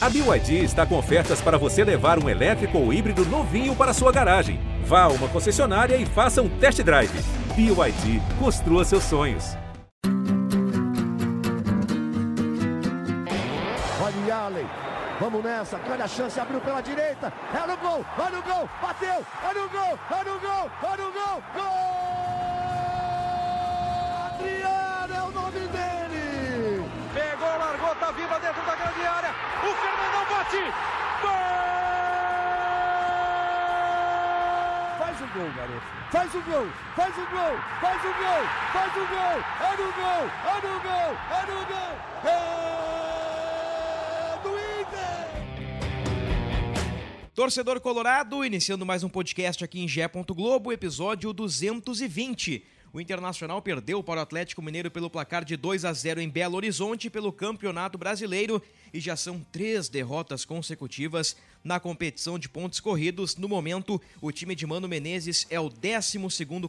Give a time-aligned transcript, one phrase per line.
[0.00, 4.12] A BYD está com ofertas para você levar um elétrico ou híbrido novinho para sua
[4.12, 4.60] garagem.
[4.84, 7.10] Vá a uma concessionária e faça um test drive.
[7.56, 9.56] BYD, construa seus sonhos.
[14.00, 14.66] Olha Allen,
[15.18, 19.26] vamos nessa, olha a chance, abriu pela direita, é no gol, olha o gol, bateu,
[19.42, 22.67] olha o gol, olha o gol, olha o gol, gol!
[30.48, 30.62] Bate,
[31.22, 31.30] gol!
[34.98, 39.06] Faz o gol, garoto, faz o gol, faz o gol, faz o gol, faz o
[39.06, 41.92] gol, é no gol, é no gol, é no gol,
[42.24, 42.32] é
[44.42, 44.50] do
[44.80, 45.28] Inter!
[47.34, 50.08] Torcedor Colorado, iniciando mais um podcast aqui em Gé.
[50.08, 52.64] Globo, episódio 220.
[52.98, 56.56] O Internacional perdeu para o Atlético Mineiro pelo placar de 2 a 0 em Belo
[56.56, 58.60] Horizonte pelo Campeonato Brasileiro
[58.92, 63.36] e já são três derrotas consecutivas na competição de pontos corridos.
[63.36, 66.18] No momento, o time de Mano Menezes é o 12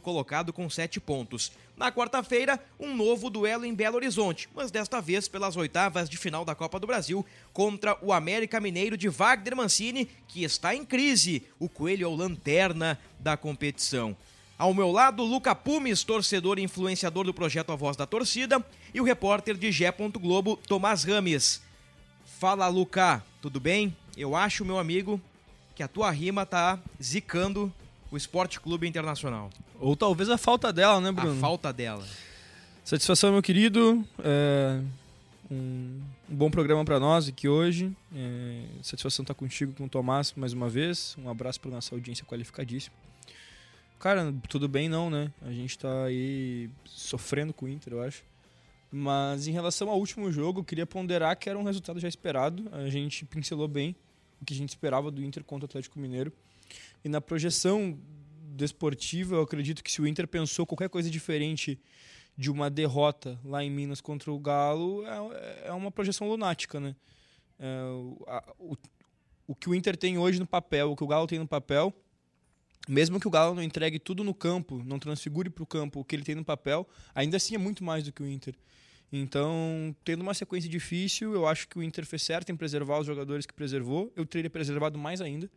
[0.00, 1.50] colocado com sete pontos.
[1.76, 6.44] Na quarta-feira, um novo duelo em Belo Horizonte, mas desta vez pelas oitavas de final
[6.44, 11.42] da Copa do Brasil contra o América Mineiro de Wagner Mancini, que está em crise.
[11.58, 14.16] O Coelho é o lanterna da competição.
[14.60, 19.00] Ao meu lado, Luca Pumes, torcedor e influenciador do projeto A Voz da Torcida, e
[19.00, 19.90] o repórter de Gé.
[20.20, 21.62] Globo, Tomás Rames.
[22.38, 23.96] Fala, Luca, tudo bem?
[24.14, 25.18] Eu acho, meu amigo,
[25.74, 27.72] que a tua rima tá zicando
[28.10, 29.48] o Esporte Clube Internacional.
[29.80, 31.38] Ou talvez a falta dela, né, Bruno?
[31.38, 32.06] A falta dela.
[32.84, 34.06] Satisfação, meu querido.
[34.22, 34.78] É,
[35.50, 37.90] um, bom programa para nós aqui hoje.
[38.14, 41.16] É, satisfação estar contigo, com o Tomás, mais uma vez.
[41.16, 42.94] Um abraço para nossa audiência qualificadíssima.
[44.00, 45.30] Cara, tudo bem não, né?
[45.42, 48.24] A gente tá aí sofrendo com o Inter, eu acho.
[48.90, 52.66] Mas em relação ao último jogo, eu queria ponderar que era um resultado já esperado.
[52.72, 53.94] A gente pincelou bem
[54.40, 56.32] o que a gente esperava do Inter contra o Atlético Mineiro.
[57.04, 57.98] E na projeção
[58.56, 61.78] desportiva, eu acredito que se o Inter pensou qualquer coisa diferente
[62.38, 66.96] de uma derrota lá em Minas contra o Galo, é, é uma projeção lunática, né?
[67.58, 68.76] É, o, a, o,
[69.46, 71.94] o que o Inter tem hoje no papel, o que o Galo tem no papel,
[72.88, 76.04] mesmo que o Galo não entregue tudo no campo, não transfigure para o campo o
[76.04, 78.54] que ele tem no papel, ainda assim é muito mais do que o Inter.
[79.12, 83.06] Então, tendo uma sequência difícil, eu acho que o Inter fez certo em preservar os
[83.06, 84.12] jogadores que preservou.
[84.14, 85.50] Eu teria preservado mais ainda.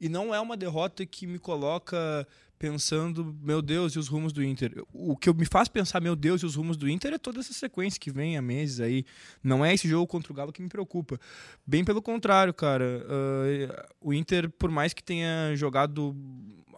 [0.00, 2.26] E não é uma derrota que me coloca
[2.58, 4.84] pensando, meu Deus, e os rumos do Inter.
[4.92, 7.52] O que me faz pensar, meu Deus, e os rumos do Inter é toda essa
[7.52, 9.04] sequência que vem há meses aí.
[9.42, 11.18] Não é esse jogo contra o Galo que me preocupa.
[11.64, 13.04] Bem pelo contrário, cara.
[13.04, 16.16] Uh, o Inter, por mais que tenha jogado,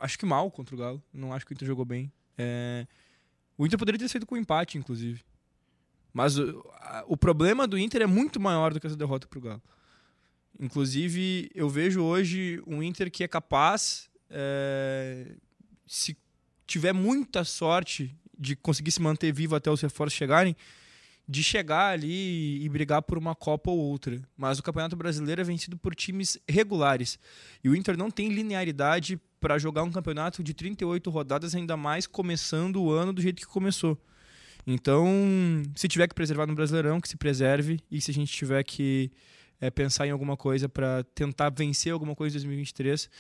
[0.00, 2.12] acho que mal contra o Galo, não acho que o Inter jogou bem.
[2.36, 2.86] É...
[3.56, 5.22] O Inter poderia ter saído com empate, inclusive.
[6.12, 6.64] Mas o,
[7.06, 9.62] o problema do Inter é muito maior do que essa derrota para o Galo.
[10.60, 15.34] Inclusive, eu vejo hoje um Inter que é capaz, é,
[15.86, 16.14] se
[16.66, 20.54] tiver muita sorte de conseguir se manter vivo até os reforços chegarem,
[21.26, 24.20] de chegar ali e brigar por uma Copa ou outra.
[24.36, 27.18] Mas o Campeonato Brasileiro é vencido por times regulares.
[27.64, 32.06] E o Inter não tem linearidade para jogar um campeonato de 38 rodadas, ainda mais
[32.06, 33.98] começando o ano do jeito que começou.
[34.66, 35.06] Então,
[35.74, 37.80] se tiver que preservar no Brasileirão, que se preserve.
[37.90, 39.10] E se a gente tiver que
[39.60, 43.10] é, pensar em alguma coisa para tentar vencer alguma coisa em 2023,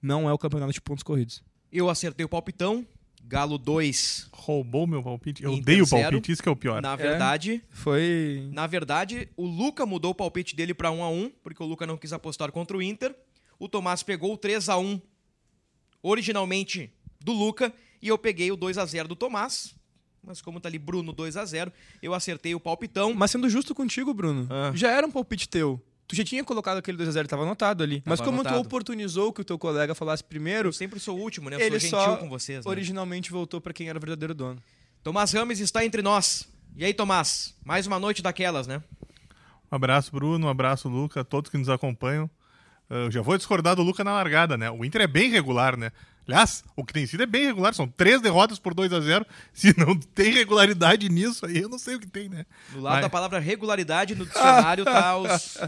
[0.00, 1.42] não é o campeonato de pontos corridos.
[1.70, 2.86] Eu acertei o palpitão.
[3.22, 4.28] Galo 2.
[4.32, 5.44] Roubou meu palpite.
[5.44, 6.80] Eu dei o palpite, isso que é o pior.
[6.82, 8.48] Na verdade, Foi.
[8.52, 11.86] na verdade, o Luca mudou o palpite dele para 1 a 1, porque o Luca
[11.86, 13.14] não quis apostar contra o Inter.
[13.58, 15.00] O Tomás pegou o 3 a 1
[16.02, 16.90] originalmente
[17.20, 19.74] do Luca e eu peguei o 2 a 0 do Tomás.
[20.22, 21.72] Mas como tá ali Bruno 2 a 0,
[22.02, 23.14] eu acertei o palpitão.
[23.14, 24.72] Mas sendo justo contigo, Bruno, Ah.
[24.74, 25.80] já era um palpite teu.
[26.10, 28.02] Tu já tinha colocado aquele 2x0, tava anotado ali.
[28.04, 28.56] Mas como anotado.
[28.56, 31.54] tu oportunizou que o teu colega falasse primeiro, Eu sempre sou o último, né?
[31.54, 32.66] Eu ele sou gentil só com vocês.
[32.66, 32.68] Né?
[32.68, 34.60] originalmente voltou para quem era o verdadeiro dono.
[35.04, 36.48] Tomás Rames está entre nós.
[36.76, 37.54] E aí, Tomás?
[37.64, 38.82] Mais uma noite daquelas, né?
[39.70, 40.48] Um abraço, Bruno.
[40.48, 41.24] Um abraço, Luca.
[41.24, 42.28] Todos que nos acompanham.
[42.90, 44.68] Ah, Eu já vou discordar do Luca na largada, né?
[44.68, 45.92] O Inter é bem regular, né?
[46.26, 47.74] Aliás, o que tem sido é bem regular.
[47.74, 51.78] São três derrotas por 2 a 0 Se não tem regularidade nisso, aí eu não
[51.78, 52.46] sei o que tem, né?
[52.70, 55.58] Do lado Mas- da palavra regularidade no dicionário tá, os,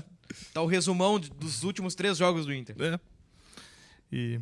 [0.53, 2.77] tá o resumão dos últimos três jogos do Inter.
[2.81, 3.01] É.
[4.13, 4.41] E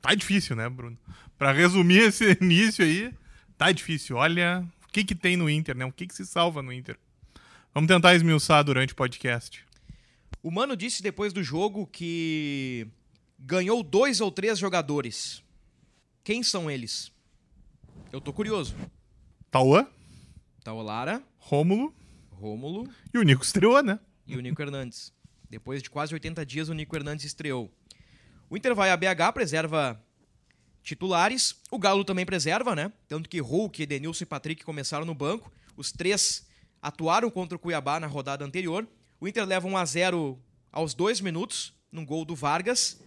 [0.00, 0.98] tá difícil, né, Bruno?
[1.38, 3.12] Pra resumir esse início aí,
[3.56, 4.16] tá difícil.
[4.16, 5.84] Olha o que que tem no Inter, né?
[5.84, 6.96] O que que se salva no Inter.
[7.72, 9.64] Vamos tentar esmiuçar durante o podcast.
[10.42, 12.88] O Mano disse depois do jogo que
[13.38, 15.42] ganhou dois ou três jogadores.
[16.22, 17.10] Quem são eles?
[18.12, 18.74] Eu tô curioso.
[19.50, 19.86] Tauã,
[20.62, 21.94] Tá o Lara, Rômulo
[22.30, 23.98] Rômulo e o Nico estreou, né?
[24.26, 25.12] e o Nico Hernandes.
[25.48, 27.70] Depois de quase 80 dias, o Nico Hernandes estreou.
[28.48, 30.00] O Inter vai a BH, preserva
[30.82, 31.56] titulares.
[31.70, 32.92] O Galo também preserva, né?
[33.08, 35.50] Tanto que Hulk, Edenilson e Patrick começaram no banco.
[35.76, 36.46] Os três
[36.80, 38.86] atuaram contra o Cuiabá na rodada anterior.
[39.20, 40.38] O Inter leva 1 a 0
[40.70, 43.00] aos dois minutos, num gol do Vargas.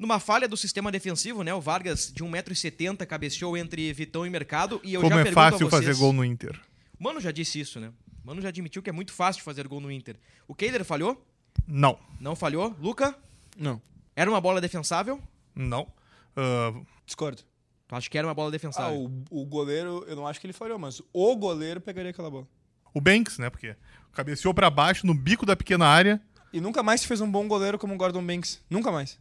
[0.00, 1.52] Numa falha do sistema defensivo, né?
[1.52, 4.80] O Vargas, de 1,70m, cabeceou entre Vitão e Mercado.
[4.82, 6.58] E eu Como já é fácil vocês- fazer gol no Inter.
[6.98, 7.92] Mano já disse isso, né?
[8.24, 10.16] Mano já admitiu que é muito fácil fazer gol no Inter.
[10.48, 11.22] O Keiler falhou?
[11.68, 11.98] Não.
[12.18, 12.74] Não falhou.
[12.80, 13.14] Luca?
[13.58, 13.80] Não.
[14.16, 15.20] Era uma bola defensável?
[15.54, 15.86] Não.
[16.34, 16.72] Ah,
[17.04, 17.42] Discordo.
[17.86, 19.10] Tu acha que era uma bola Ah, defensável?
[19.30, 22.46] o, o goleiro, eu não acho que ele falhou, mas o goleiro pegaria aquela bola.
[22.94, 23.50] o Banks, né?
[23.50, 23.76] Porque
[24.12, 26.20] cabeceou pra baixo no bico da pequena área.
[26.52, 28.60] E nunca mais se fez um bom goleiro como o Gordon Banks.
[28.70, 29.18] Nunca mais.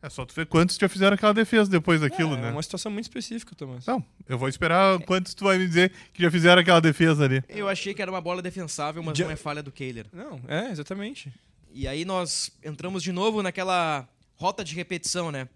[0.00, 2.50] É só tu ver quantos já fizeram aquela defesa depois daquilo, é né?
[2.52, 3.84] uma situação muito específica, Thomas.
[3.84, 7.42] Não, eu vou esperar quantos tu vai me dizer que já fizeram aquela defesa ali.
[7.48, 10.06] Eu achei que era uma bola defensável, mas Já- não é falha do Keiler.
[10.12, 11.32] Não, é, exatamente.
[11.74, 15.48] E aí nós entramos de novo naquela rota de repetição, né?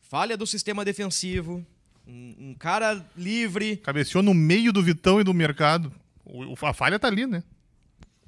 [0.00, 1.64] Falha do sistema defensivo,
[2.06, 5.92] um, um cara livre, Cabeceou no meio do Vitão e do mercado.
[6.24, 7.44] O- a falha tá ali, né?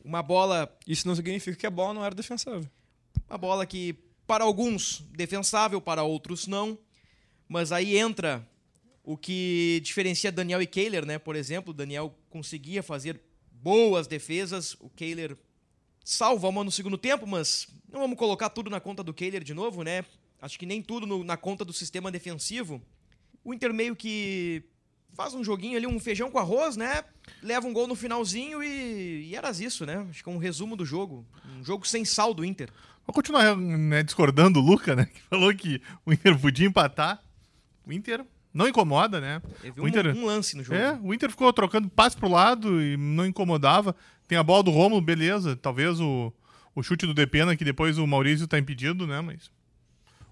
[0.05, 2.67] uma bola, Isso não significa que a bola não era defensável.
[3.29, 3.95] uma bola que
[4.31, 6.79] para alguns defensável, para outros não.
[7.49, 8.49] Mas aí entra
[9.03, 11.19] o que diferencia Daniel e Kehler, né?
[11.19, 15.37] Por exemplo, Daniel conseguia fazer boas defesas, o Kehler
[16.05, 19.53] salva uma no segundo tempo, mas não vamos colocar tudo na conta do Kehler de
[19.53, 20.05] novo, né?
[20.41, 22.81] Acho que nem tudo no- na conta do sistema defensivo.
[23.43, 24.63] O Inter meio que
[25.13, 27.03] faz um joguinho ali, um feijão com arroz, né?
[27.43, 30.07] Leva um gol no finalzinho e, e era isso, né?
[30.09, 31.27] Acho que é um resumo do jogo.
[31.59, 32.71] Um jogo sem sal do Inter.
[33.11, 35.07] Vou continuar né, discordando do Luca, né?
[35.13, 37.21] Que falou que o Inter podia empatar.
[37.85, 38.25] O Inter
[38.55, 39.43] não incomoda, né?
[39.61, 40.79] Teve o um, Inter, um lance no jogo.
[40.79, 43.97] É, o Inter ficou trocando passe pro lado e não incomodava.
[44.29, 45.57] Tem a bola do Romulo, beleza.
[45.57, 46.33] Talvez o,
[46.73, 49.21] o chute do Depena, que depois o Maurício tá impedido, né?
[49.21, 49.51] Mas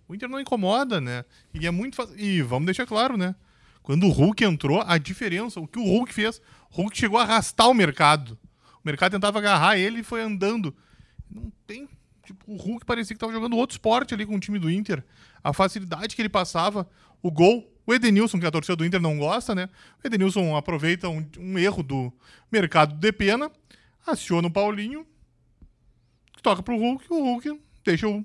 [0.07, 1.25] o Inter não incomoda, né?
[1.53, 2.17] E é muito fácil.
[2.17, 3.35] E vamos deixar claro, né?
[3.83, 6.41] Quando o Hulk entrou, a diferença, o que o Hulk fez,
[6.71, 8.39] o Hulk chegou a arrastar o mercado.
[8.77, 10.73] O mercado tentava agarrar ele e foi andando.
[11.29, 11.89] Não tem.
[12.29, 15.03] Tipo, o Hulk parecia que tava jogando outro esporte ali com o time do Inter.
[15.43, 16.87] A facilidade que ele passava,
[17.23, 17.75] o gol.
[17.87, 19.71] O Edenilson, que a torcida do Inter não gosta, né?
[20.05, 22.13] O Edenilson aproveita um, um erro do
[22.53, 23.51] mercado de pena,
[24.07, 25.07] aciona o Paulinho,
[26.43, 28.23] toca pro Hulk, o Hulk deixa o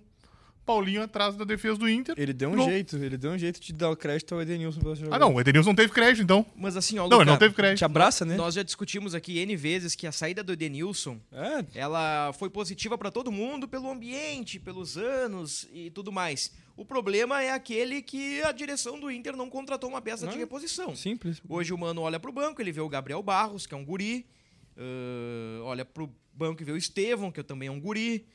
[0.65, 2.15] Paulinho atrás da defesa do Inter.
[2.17, 2.65] Ele deu um Gol.
[2.69, 5.15] jeito, ele deu um jeito de dar o crédito ao Edenilson pela jogada.
[5.15, 6.45] Ah, não, o Edenilson não teve crédito, então.
[6.55, 7.79] Mas assim, ó, Não, Luca, ele não teve crédito.
[7.79, 8.35] Te abraça, né?
[8.35, 12.97] nós já discutimos aqui N vezes que a saída do Edenilson É, ela foi positiva
[12.97, 16.51] para todo mundo pelo ambiente, pelos anos e tudo mais.
[16.75, 20.39] O problema é aquele que a direção do Inter não contratou uma peça de Não.
[20.39, 20.95] reposição.
[20.95, 21.41] simples.
[21.47, 24.25] Hoje o Mano olha pro banco, ele vê o Gabriel Barros, que é um guri.
[24.77, 28.25] ãh, olha pro banco e vê o Estevão, que também é um guri.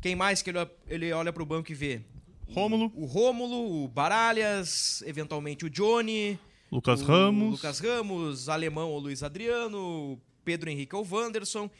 [0.00, 2.02] Quem mais que ele, ele olha pro banco e vê?
[2.48, 6.38] Rômulo, O Rômulo, o Baralhas, eventualmente o Johnny.
[6.70, 7.50] Lucas o Ramos.
[7.52, 11.70] Lucas Ramos, Alemão ou Luiz Adriano, Pedro Henrique ou Wanderson.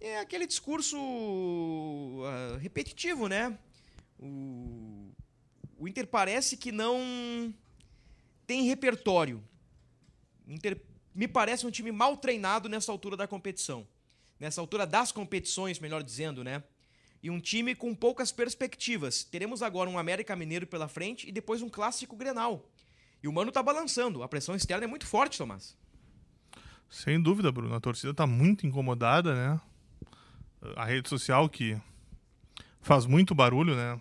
[0.00, 0.96] É aquele discurso
[2.24, 3.56] ah, repetitivo, né?
[4.18, 5.10] O,
[5.78, 7.52] o Inter parece que não
[8.46, 9.42] tem repertório.
[10.46, 10.80] O Inter
[11.14, 13.86] me parece um time mal treinado nessa altura da competição.
[14.38, 16.62] Nessa altura das competições, melhor dizendo, né?
[17.24, 19.24] E um time com poucas perspectivas.
[19.24, 22.70] Teremos agora um América Mineiro pela frente e depois um clássico Grenal.
[23.22, 24.22] E o Mano tá balançando.
[24.22, 25.74] A pressão externa é muito forte, Tomás.
[26.90, 27.74] Sem dúvida, Bruno.
[27.74, 29.60] A torcida tá muito incomodada, né?
[30.76, 31.80] A rede social que
[32.82, 33.98] faz muito barulho, né?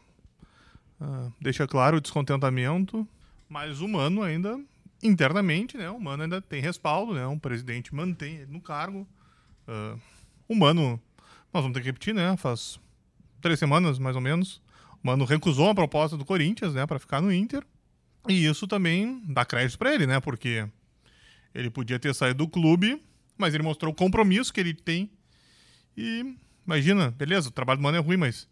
[0.99, 3.07] Ah, deixa claro o descontentamento.
[3.47, 4.59] Mas o Mano ainda,
[5.01, 5.89] internamente, né?
[5.89, 7.25] O Mano ainda tem respaldo, né?
[7.25, 9.07] O presidente mantém ele no cargo.
[9.65, 9.95] Ah,
[10.45, 11.01] o Mano,
[11.53, 12.35] nós vamos ter que repetir, né?
[12.35, 12.83] Faz
[13.43, 14.61] três semanas, mais ou menos.
[15.03, 16.87] O Mano recusou a proposta do Corinthians, né?
[16.87, 17.63] Pra ficar no Inter.
[18.27, 20.19] E isso também dá crédito pra ele, né?
[20.19, 20.65] Porque
[21.53, 22.99] ele podia ter saído do clube,
[23.37, 25.11] mas ele mostrou o compromisso que ele tem.
[25.95, 26.35] E
[26.65, 28.47] imagina, beleza, o trabalho do Mano é ruim, mas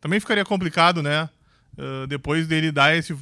[0.00, 1.30] também ficaria complicado, né?
[1.78, 3.16] ah, depois dele dar esse.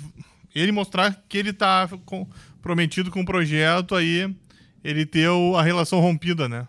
[0.54, 4.34] Ele mostrar que ele tá comprometido com o projeto, aí
[4.82, 6.66] ele ter a relação rompida, né?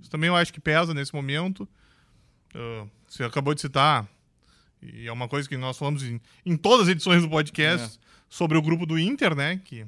[0.00, 1.68] Isso também eu acho que pesa nesse momento.
[2.54, 4.08] Ah, você acabou de citar,
[4.82, 8.58] e é uma coisa que nós falamos em, em todas as edições do podcast sobre
[8.58, 9.60] o grupo do Inter, né?
[9.64, 9.86] Que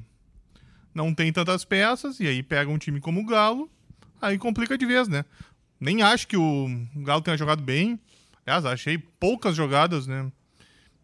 [0.94, 3.68] não tem tantas peças, e aí pega um time como o Galo,
[4.22, 5.24] aí complica de vez, né?
[5.80, 6.68] Nem acho que o
[6.98, 7.98] Galo tenha jogado bem.
[8.46, 10.30] Aliás, achei poucas jogadas, né?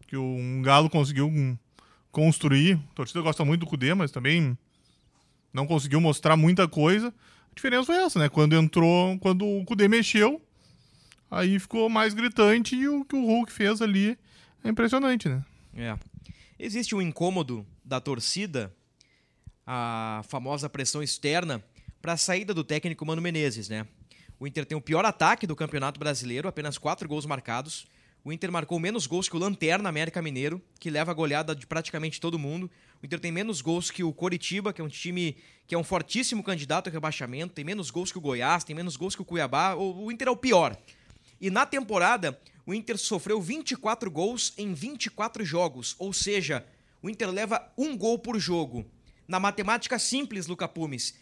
[0.07, 1.57] Que o Galo conseguiu hum,
[2.09, 2.79] construir.
[2.91, 4.57] A torcida gosta muito do Cudê, mas também
[5.51, 7.09] não conseguiu mostrar muita coisa.
[7.09, 8.29] A diferença foi essa, né?
[8.29, 10.41] Quando entrou, quando o Cudê mexeu,
[11.33, 14.17] Aí ficou mais gritante e o que o Hulk fez ali
[14.63, 15.43] é impressionante, né?
[15.75, 15.97] É.
[16.59, 18.71] Existe um incômodo da torcida,
[19.65, 21.63] a famosa pressão externa,
[21.99, 23.87] para a saída do técnico Mano Menezes, né?
[24.39, 27.87] O Inter tem o pior ataque do Campeonato Brasileiro, apenas quatro gols marcados.
[28.23, 31.65] O Inter marcou menos gols que o Lanterna América Mineiro, que leva a goleada de
[31.65, 32.69] praticamente todo mundo.
[33.01, 35.35] O Inter tem menos gols que o Coritiba, que é um time
[35.65, 37.53] que é um fortíssimo candidato a rebaixamento.
[37.53, 39.73] Tem menos gols que o Goiás, tem menos gols que o Cuiabá.
[39.73, 40.77] O Inter é o pior.
[41.43, 45.93] E na temporada, o Inter sofreu 24 gols em 24 jogos.
[45.99, 46.65] Ou seja,
[47.01, 48.85] o Inter leva um gol por jogo.
[49.27, 51.15] Na matemática simples, Luca Pumes,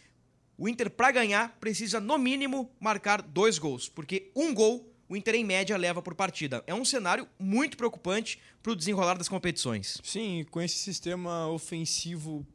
[0.56, 5.34] o Inter, para ganhar, precisa no mínimo marcar dois gols, porque um gol o Inter,
[5.34, 6.62] em média, leva por partida.
[6.68, 9.98] É um cenário muito preocupante para o desenrolar das competições.
[10.04, 12.46] Sim, com esse sistema ofensivo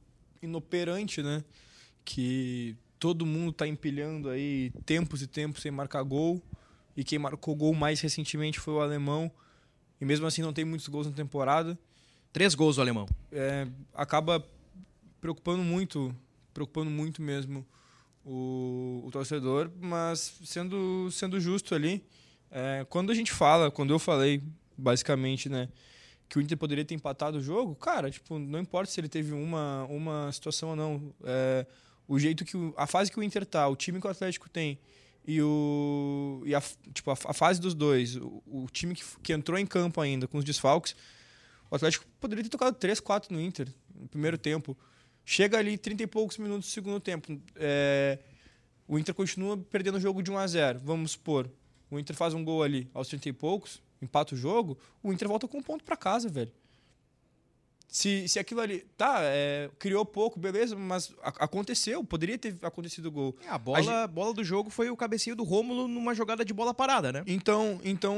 [0.41, 1.43] inoperante, né?
[2.05, 6.41] Que todo mundo está empilhando aí tempos e tempos sem marcar gol.
[6.97, 9.31] E quem marcou gol mais recentemente foi o alemão.
[10.01, 11.77] E mesmo assim não tem muitos gols na temporada.
[12.33, 13.07] Três gols o alemão.
[13.31, 14.43] É, acaba
[15.21, 16.13] preocupando muito,
[16.53, 17.63] preocupando muito mesmo
[18.25, 22.03] o, o torcedor, mas sendo, sendo justo ali,
[22.51, 24.41] é, quando a gente fala, quando eu falei,
[24.77, 25.69] basicamente, né,
[26.27, 29.33] que o Inter poderia ter empatado o jogo, cara, tipo, não importa se ele teve
[29.33, 31.13] uma, uma situação ou não.
[31.23, 31.65] É,
[32.07, 32.57] o jeito que.
[32.57, 34.79] O, a fase que o Inter tá, o time que o Atlético tem
[35.27, 39.33] e, o, e a, tipo, a, a fase dos dois, o, o, time que, que
[39.33, 40.95] entrou em campo ainda com os desfalques,
[41.69, 44.77] o Atlético poderia ter tocado 3, 4 no Inter no primeiro tempo.
[45.25, 47.37] Chega ali 30 e poucos minutos do segundo tempo.
[47.57, 48.19] É,
[48.87, 51.51] o Inter continua perdendo o jogo de 1 a 0 Vamos supor.
[51.91, 55.27] O Inter faz um gol ali aos 30 e poucos, empata o jogo, o Inter
[55.27, 56.51] volta com um ponto para casa, velho.
[57.87, 58.85] Se, se aquilo ali.
[58.97, 63.35] Tá, é, criou pouco, beleza, mas a, aconteceu, poderia ter acontecido o gol.
[63.45, 64.11] É, a bola, a gente...
[64.11, 67.23] bola do jogo foi o cabecinho do Rômulo numa jogada de bola parada, né?
[67.25, 68.17] Então, então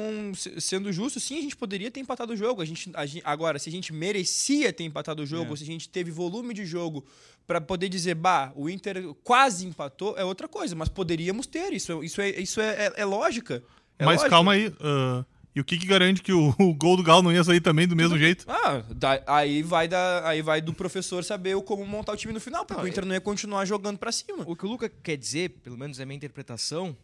[0.57, 2.61] sendo justo, sim, a gente poderia ter empatado o jogo.
[2.61, 5.57] A gente, a gente agora, se a gente merecia ter empatado o jogo, é.
[5.57, 7.05] se a gente teve volume de jogo
[7.45, 11.73] para poder dizer, bah, o Inter quase empatou, é outra coisa, mas poderíamos ter.
[11.73, 13.63] Isso, isso, é, isso é, é, é lógica.
[13.99, 14.29] É mas lógica.
[14.29, 14.67] calma aí.
[14.67, 17.59] Uh e o que, que garante que o, o, gol do Galo não ia sair
[17.59, 18.45] também do mesmo jeito?
[18.47, 22.33] Ah, da, aí, vai da, aí vai do professor saber o, como montar o time
[22.33, 24.43] no final, porque não, o Inter não ia continuar jogando para cima.
[24.45, 26.95] O que o Luca quer dizer, pelo menos é a minha interpretação,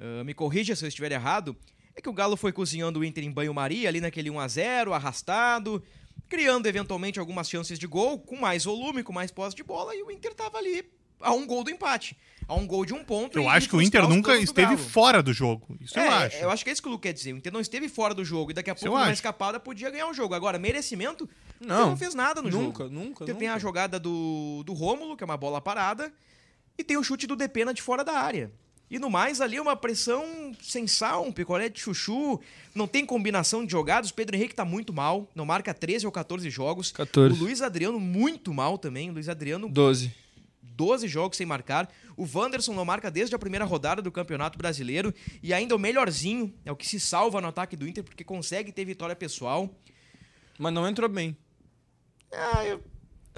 [0.00, 1.56] uh, me corrija se eu estiver errado,
[1.94, 5.82] é que o Galo foi cozinhando o Inter em banho-maria, ali naquele 1x0, arrastado,
[6.28, 10.02] criando eventualmente algumas chances de gol, com mais volume, com mais posse de bola, e
[10.02, 10.84] o Inter tava ali
[11.20, 12.16] a um gol do empate
[12.46, 13.38] a um gol de um ponto.
[13.38, 15.76] Eu acho que o Inter nunca esteve fora do jogo.
[15.80, 16.36] Isso é, eu acho.
[16.36, 17.32] Eu acho que é isso que o Lu quer dizer.
[17.32, 20.08] O Inter não esteve fora do jogo e daqui a pouco, numa escapada, podia ganhar
[20.08, 20.34] o jogo.
[20.34, 21.28] Agora, merecimento,
[21.60, 22.94] não, não fez nada no nunca, jogo.
[22.94, 23.34] Nunca, nunca.
[23.34, 26.12] Tem a jogada do, do Rômulo, que é uma bola parada,
[26.76, 28.52] e tem o chute do Depena de fora da área.
[28.90, 32.38] E no mais, ali uma pressão sem sal, um picolé de chuchu,
[32.74, 34.10] não tem combinação de jogadas.
[34.10, 36.92] O Pedro Henrique tá muito mal, não marca 13 ou 14 jogos.
[36.92, 37.34] 14.
[37.34, 39.08] O Luiz Adriano muito mal também.
[39.08, 40.12] O Luiz Adriano 12.
[40.76, 41.90] 12 jogos sem marcar.
[42.16, 46.52] O Wanderson não marca desde a primeira rodada do Campeonato Brasileiro e ainda o melhorzinho,
[46.64, 49.72] é o que se salva no ataque do Inter porque consegue ter vitória pessoal.
[50.58, 51.36] Mas não entrou bem.
[52.32, 52.82] Ah, eu,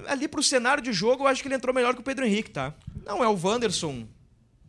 [0.07, 2.51] ali pro cenário de jogo, eu acho que ele entrou melhor que o Pedro Henrique,
[2.51, 2.75] tá?
[3.05, 4.07] Não é o Wanderson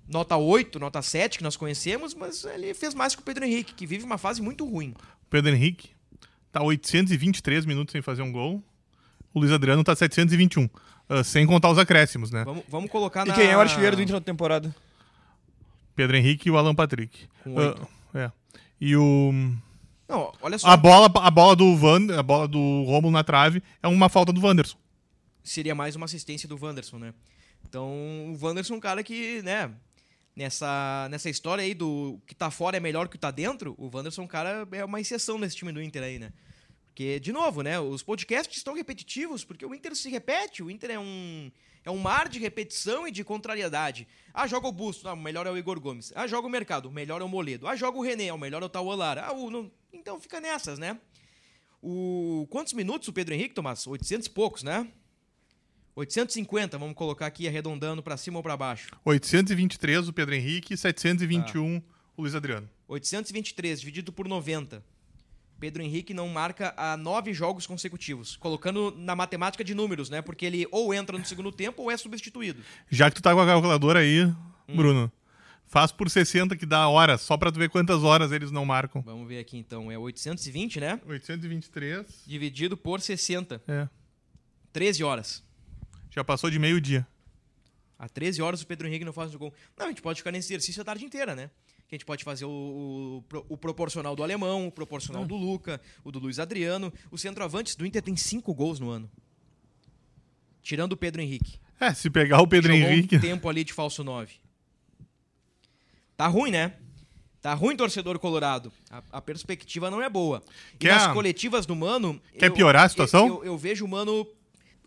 [0.07, 3.73] nota 8, nota 7 que nós conhecemos, mas ele fez mais que o Pedro Henrique,
[3.73, 4.93] que vive uma fase muito ruim.
[5.23, 5.89] O Pedro Henrique
[6.51, 8.63] tá 823 minutos sem fazer um gol.
[9.33, 10.69] O Luiz Adriano tá 721.
[11.09, 12.43] Uh, sem contar os acréscimos, né?
[12.43, 13.35] Vamos, vamos colocar e na...
[13.35, 14.75] quem é o artilheiro do Inter na temporada?
[15.95, 17.25] Pedro Henrique e o Alan Patrick.
[17.45, 18.31] Uh, é.
[18.79, 19.31] E o...
[20.07, 20.67] Não, olha só.
[20.67, 24.31] A bola, a bola do Van, a bola do Romulo na trave é uma falta
[24.31, 24.77] do Wanderson.
[25.43, 27.13] Seria mais uma assistência do Wanderson, né?
[27.67, 29.71] Então, o Wanderson é um cara que, né,
[30.35, 34.21] nessa, nessa história aí do que tá fora é melhor que tá dentro, o Wanderson,
[34.21, 36.31] é um cara, é uma exceção nesse time do Inter aí, né?
[36.97, 37.79] Porque, de novo, né?
[37.79, 40.63] Os podcasts estão repetitivos porque o Inter se repete.
[40.63, 41.51] O Inter é um,
[41.85, 44.07] é um mar de repetição e de contrariedade.
[44.33, 46.11] Ah, joga o Busto, ah, o melhor é o Igor Gomes.
[46.15, 47.67] Ah, joga o Mercado, o melhor é o Moledo.
[47.67, 49.19] Ah, joga o René, o melhor é o Tauolar.
[49.19, 49.71] Ah, o, no...
[49.93, 50.99] Então fica nessas, né?
[51.83, 52.47] O...
[52.49, 53.85] Quantos minutos o Pedro Henrique, Tomás?
[53.85, 54.87] 800 e poucos, né?
[55.95, 58.89] 850, vamos colocar aqui arredondando para cima ou para baixo.
[59.05, 61.93] 823 o Pedro Henrique e 721 ah.
[62.17, 62.67] o Luiz Adriano.
[62.87, 64.83] 823 dividido por 90.
[65.59, 70.21] Pedro Henrique não marca há nove jogos consecutivos, colocando na matemática de números, né?
[70.21, 72.61] Porque ele ou entra no segundo tempo ou é substituído.
[72.89, 74.35] Já que tu tá com a calculadora aí, hum.
[74.75, 75.11] Bruno,
[75.65, 79.01] faz por 60 que dá horas, só para tu ver quantas horas eles não marcam.
[79.01, 81.01] Vamos ver aqui então, é 820, né?
[81.05, 82.23] 823.
[82.25, 83.61] Dividido por 60.
[83.67, 83.87] É.
[84.71, 85.43] 13 horas.
[86.11, 87.05] Já passou de meio-dia.
[87.99, 89.53] Há 13 horas o Pedro Henrique não faz o gol.
[89.77, 91.49] Não, a gente pode ficar nesse exercício a tarde inteira, né?
[91.87, 95.79] Que a gente pode fazer o, o, o proporcional do alemão, o proporcional do Luca,
[96.03, 96.91] o do Luiz Adriano.
[97.09, 99.09] Os centroavantes do Inter tem cinco gols no ano.
[100.61, 101.59] Tirando o Pedro Henrique.
[101.79, 103.15] É, se pegar o Pedro Jogou Henrique.
[103.15, 104.33] um tempo ali de falso 9.
[106.17, 106.73] Tá ruim, né?
[107.41, 108.73] Tá ruim, torcedor colorado.
[108.89, 110.43] A, a perspectiva não é boa.
[110.73, 112.19] E Quer- nas coletivas do Mano...
[112.37, 113.27] Quer piorar a situação?
[113.27, 114.27] Eu, eu- eu vejo o Mano...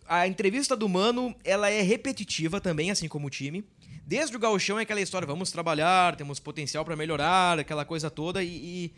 [0.06, 3.64] A entrevista do Mano, ela é repetitiva também, assim como o time.
[4.06, 8.42] Desde o gauchão é aquela história, vamos trabalhar, temos potencial pra melhorar, aquela coisa toda.
[8.42, 8.94] E, e,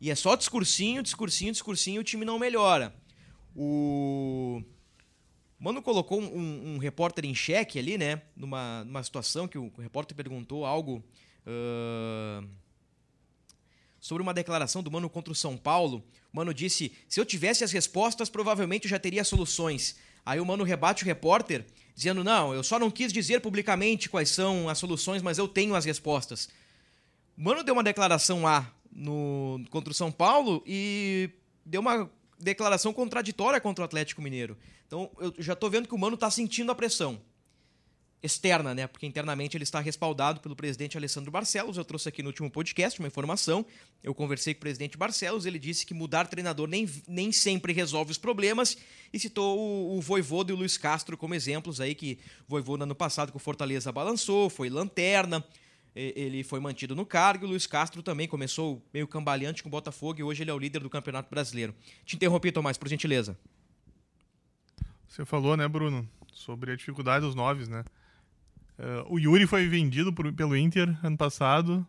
[0.00, 2.94] e é só discursinho, discursinho, discursinho, o time não melhora.
[3.54, 4.62] O...
[5.58, 8.20] Mano colocou um, um- repórter em xeque ali, né?
[8.36, 11.02] Numa, numa situação que o, repórter perguntou algo
[11.46, 12.42] ah,
[14.00, 16.04] sobre uma declaração do Mano contra o São Paulo.
[16.32, 19.96] O Mano disse: se eu tivesse as respostas, provavelmente eu já teria soluções.
[20.24, 21.64] Aí o Mano rebate o repórter,
[21.94, 25.74] dizendo: não, eu só não quis dizer publicamente quais são as soluções, mas eu tenho
[25.74, 26.48] as respostas.
[27.36, 31.30] O Mano deu uma declaração lá no, contra o São Paulo e
[31.64, 34.56] deu uma declaração contraditória contra o Atlético Mineiro.
[34.86, 37.20] Então eu já tô vendo que o Mano tá sentindo a pressão
[38.24, 38.86] externa, né?
[38.86, 41.76] Porque internamente ele está respaldado pelo presidente Alessandro Barcelos.
[41.76, 43.66] Eu trouxe aqui no último podcast uma informação.
[44.02, 48.12] Eu conversei com o presidente Barcelos, ele disse que mudar treinador nem, nem sempre resolve
[48.12, 48.78] os problemas
[49.12, 52.94] e citou o, o Voivoda e o Luiz Castro como exemplos aí que Voivoda ano
[52.94, 55.44] passado com o Fortaleza balançou, foi lanterna,
[55.94, 60.20] ele foi mantido no cargo o Luiz Castro também começou meio cambaleante com o Botafogo
[60.20, 61.74] e hoje ele é o líder do Campeonato Brasileiro.
[62.04, 63.38] Te interrompi, Tomás, por gentileza.
[65.06, 67.84] Você falou, né, Bruno, sobre a dificuldade dos noves, né?
[68.78, 71.86] Eh, o Yuri foi vendido por- pelo Inter ano passado,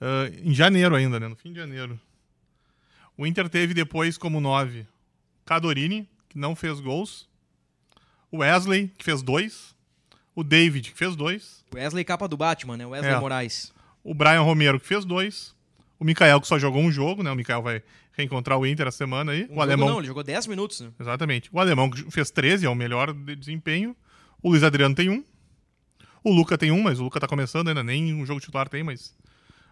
[0.00, 1.28] eh, em janeiro ainda, né?
[1.28, 1.98] No fim de janeiro.
[3.16, 4.86] O Inter teve depois como nove
[5.44, 7.28] Cadorini, que não fez gols.
[8.30, 9.74] O Wesley, que fez dois.
[10.34, 11.64] O David, que fez dois.
[11.72, 12.84] Wesley capa do Batman, né?
[12.86, 13.20] Wesley É.
[13.20, 13.72] Moraes.
[14.02, 15.54] O Brian Romero, que fez dois.
[15.98, 17.30] O Mikael, que só jogou um jogo, né?
[17.30, 19.46] O Mikael vai reencontrar o Inter a semana aí.
[19.48, 19.88] Um o alemão.
[19.88, 20.90] Não, ele jogou 10 minutos, né?
[20.98, 21.48] Exatamente.
[21.52, 23.94] O alemão que fez 13, é o melhor de desempenho.
[24.42, 25.24] O Luiz Adriano tem um.
[26.24, 28.82] O Luca tem um, mas o Luca tá começando ainda, nem um jogo titular tem,
[28.82, 29.14] mas.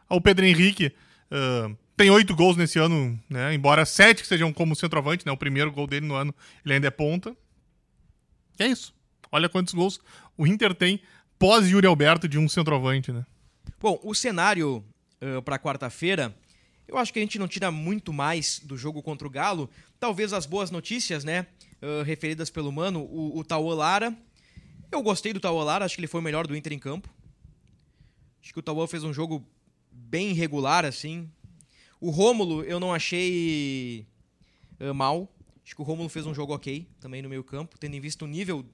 [0.09, 0.95] O Pedro Henrique
[1.31, 3.55] ah, tem oito gols nesse ano, né?
[3.55, 5.33] Embora sete que sejam como centroavante, né?
[5.33, 7.35] O primeiro gol dele no ano, ele ainda é ponta.
[8.61, 8.95] E é isso.
[9.31, 9.99] Olha quantos gols
[10.37, 11.01] o Inter tem
[11.39, 13.25] pós Yuri Alberto de um centroavante, né?
[13.81, 14.85] Bom, o cenário
[15.45, 16.35] para quarta-feira,
[16.87, 19.71] eu acho que a gente não tira muito mais do jogo contra o Galo.
[19.99, 21.47] Talvez as boas notícias, né?
[21.83, 24.17] ah, referidas pelo Mano, o, o Tauô Lara.
[24.93, 27.09] Eu gostei do Tauô Lara, acho que ele foi o melhor do Inter em campo.
[28.43, 29.43] Acho que o Tauô fez um jogo
[29.91, 31.31] bem irregular, assim.
[31.99, 34.07] O Rômulo, eu não achei
[34.79, 35.35] ah, mal.
[35.65, 38.27] Acho que o Rômulo fez um jogo ok também no meio campo, tendo em vista
[38.27, 38.67] o nível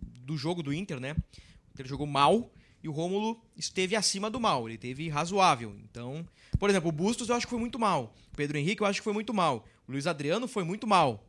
[0.00, 1.14] do jogo do Inter, né?
[1.14, 5.74] O Inter jogou mal e o Rômulo esteve acima do mal, ele teve razoável.
[5.90, 6.24] Então,
[6.56, 8.14] por exemplo, o Bustos eu acho que foi muito mal.
[8.32, 9.66] O Pedro Henrique eu acho que foi muito mal.
[9.88, 11.26] O Luiz Adriano foi muito mal.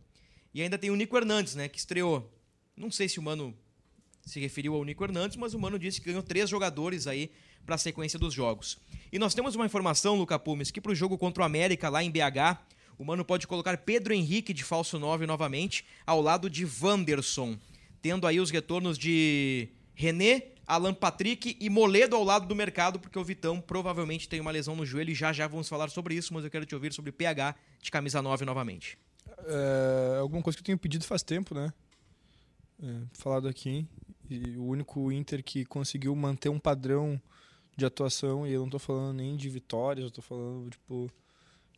[0.54, 2.32] E ainda tem o Nico Hernandes, né, que estreou.
[2.78, 3.58] Não sei se o Mano
[4.30, 7.32] se referiu ao Nico Hernandes, mas o Mano disse que ganhou três jogadores aí
[7.66, 8.78] para a sequência dos jogos.
[9.12, 12.04] E nós temos uma informação, Luca Pumes, que para o jogo contra o América lá
[12.04, 12.60] em BH,
[12.98, 17.58] o Mano pode colocar Pedro Henrique de falso 9 novamente, ao lado de Wanderson,
[18.02, 23.18] tendo aí os retornos de René, Alan Patrick e Moledo ao lado do mercado, porque
[23.18, 26.34] o Vitão provavelmente tem uma lesão no joelho e já já vamos falar sobre isso,
[26.34, 28.98] mas eu quero te ouvir sobre PH de camisa 9 novamente.
[29.46, 31.74] É alguma coisa que eu tenho pedido faz tempo, né?
[32.82, 33.86] É, falado aqui.
[34.30, 37.20] E o único Inter que conseguiu manter um padrão
[37.76, 41.10] de atuação, e eu não tô falando nem de vitórias, eu tô falando, tipo,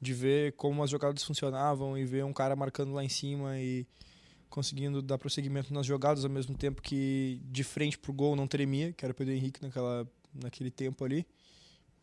[0.02, 3.86] de ver como as jogadas funcionavam e ver um cara marcando lá em cima e
[4.50, 8.92] conseguindo dar prosseguimento nas jogadas ao mesmo tempo que de frente pro gol não tremia,
[8.92, 11.26] que era o Pedro Henrique naquela, naquele tempo ali.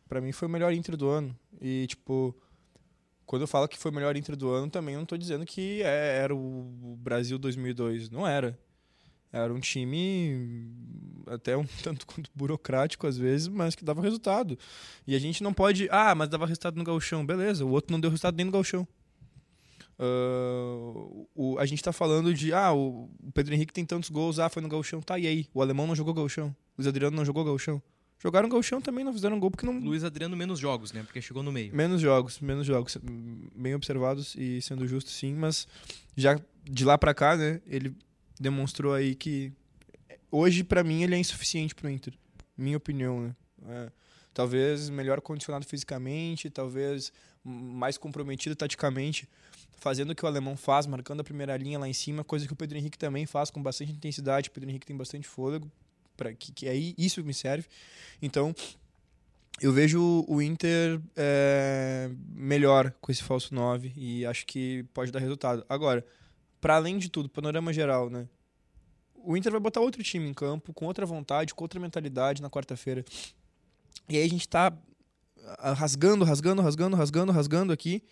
[0.07, 1.37] Pra mim foi o melhor Inter do ano.
[1.61, 2.35] E, tipo,
[3.25, 5.83] quando eu falo que foi o melhor Inter do ano, também não tô dizendo que
[5.83, 8.09] é- era o Brasil 2002.
[8.09, 8.57] Não era.
[9.31, 10.67] Era um time
[11.27, 14.57] até um tanto quanto burocrático às vezes, mas que dava resultado.
[15.05, 15.87] E a gente não pode.
[15.91, 17.25] Ah, mas dava resultado no Gauchão.
[17.25, 18.87] Beleza, o outro não deu resultado nem no Gauchão.
[19.99, 20.73] Ah,
[21.35, 22.53] o, a gente tá falando de.
[22.53, 24.39] Ah, o Pedro Henrique tem tantos gols.
[24.39, 25.01] Ah, foi no Gauchão.
[25.01, 25.47] Tá, e aí?
[25.53, 26.47] O alemão não jogou Gauchão.
[26.77, 27.81] O Luiz Adriano não jogou Gauchão.
[28.21, 29.79] Jogaram Gauchão também, não fizeram gol porque não.
[29.79, 31.03] Luiz Adriano menos jogos, né?
[31.03, 31.73] Porque chegou no meio.
[31.73, 32.97] Menos jogos, menos jogos.
[33.55, 35.65] Bem observados e sendo justo, sim, mas
[36.17, 36.37] já
[36.69, 37.95] de lá pra cá, né, ele
[38.39, 39.51] demonstrou aí que
[40.31, 42.13] hoje, pra mim, ele é insuficiente pro Inter.
[42.57, 43.35] Minha opinião, né?
[43.67, 43.91] É,
[44.33, 47.11] talvez melhor condicionado fisicamente, talvez
[47.43, 49.27] mais comprometido taticamente,
[49.77, 52.53] fazendo o que o alemão faz, marcando a primeira linha lá em cima, coisa que
[52.53, 54.49] o Pedro Henrique também faz com bastante intensidade.
[54.49, 55.71] O Pedro Henrique tem bastante fôlego,
[56.15, 57.67] para que, que aí isso me serve.
[58.21, 58.53] Então,
[59.61, 65.19] Eu vejo o Inter é, melhor com esse falso 9 e acho que pode dar
[65.19, 65.65] resultado.
[65.67, 66.05] Agora,
[66.59, 68.27] para além de tudo, panorama geral, né?
[69.15, 72.49] O Inter vai botar outro time em campo, com outra vontade, com outra mentalidade na
[72.49, 73.03] quarta-feira.
[74.07, 74.71] E aí a gente tá
[75.57, 78.03] ah, rasgando, rasgando, rasgando, rasgando, rasgando aqui,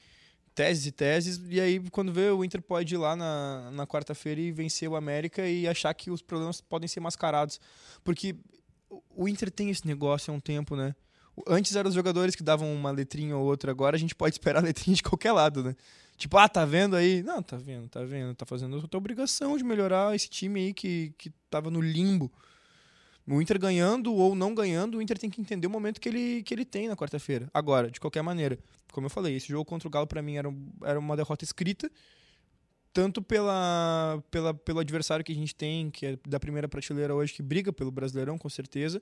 [0.53, 4.41] teses e teses, e aí quando vê o Inter pode ir lá na, na quarta-feira
[4.41, 7.59] e vencer o América e achar que os problemas podem ser mascarados.
[8.03, 8.35] Porque
[9.15, 10.95] o Inter tem esse negócio há um tempo, né?
[11.47, 14.63] Antes eram os jogadores que davam uma letrinha ou outra, agora a gente pode esperar
[14.63, 15.75] letrinha de qualquer lado, né?
[16.17, 17.21] Tipo, ah, tá vendo aí?
[17.21, 18.33] Não, tá vendo, tá vendo.
[18.33, 22.31] Tá fazendo a tua obrigação de melhorar esse time aí que, que tava no limbo.
[23.27, 26.43] O Inter ganhando ou não ganhando, o Inter tem que entender o momento que ele,
[26.43, 27.49] que ele tem na quarta-feira.
[27.53, 28.57] Agora, de qualquer maneira,
[28.91, 30.49] como eu falei, esse jogo contra o Galo para mim era,
[30.83, 31.91] era uma derrota escrita,
[32.93, 37.33] tanto pela, pela, pelo adversário que a gente tem, que é da primeira prateleira hoje,
[37.33, 39.01] que briga pelo Brasileirão, com certeza,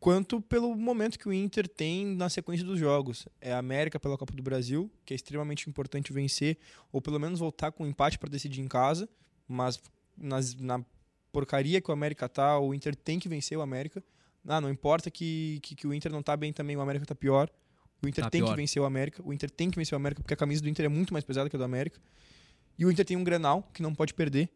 [0.00, 3.26] quanto pelo momento que o Inter tem na sequência dos jogos.
[3.40, 6.58] É a América pela Copa do Brasil, que é extremamente importante vencer,
[6.92, 9.08] ou pelo menos voltar com um empate para decidir em casa,
[9.46, 9.80] mas
[10.16, 10.84] nas, na
[11.32, 14.02] porcaria que o América tá, o Inter tem que vencer o América.
[14.46, 17.14] Ah, não importa que, que, que o Inter não tá bem também, o América tá
[17.14, 17.50] pior.
[18.02, 18.50] O Inter Tá tem pior.
[18.50, 19.22] que vencer o América.
[19.24, 21.24] O Inter tem que vencer o América, porque a camisa do Inter é muito mais
[21.24, 22.00] pesada que a do América.
[22.78, 24.48] E o Inter tem um Grenal que não pode perder.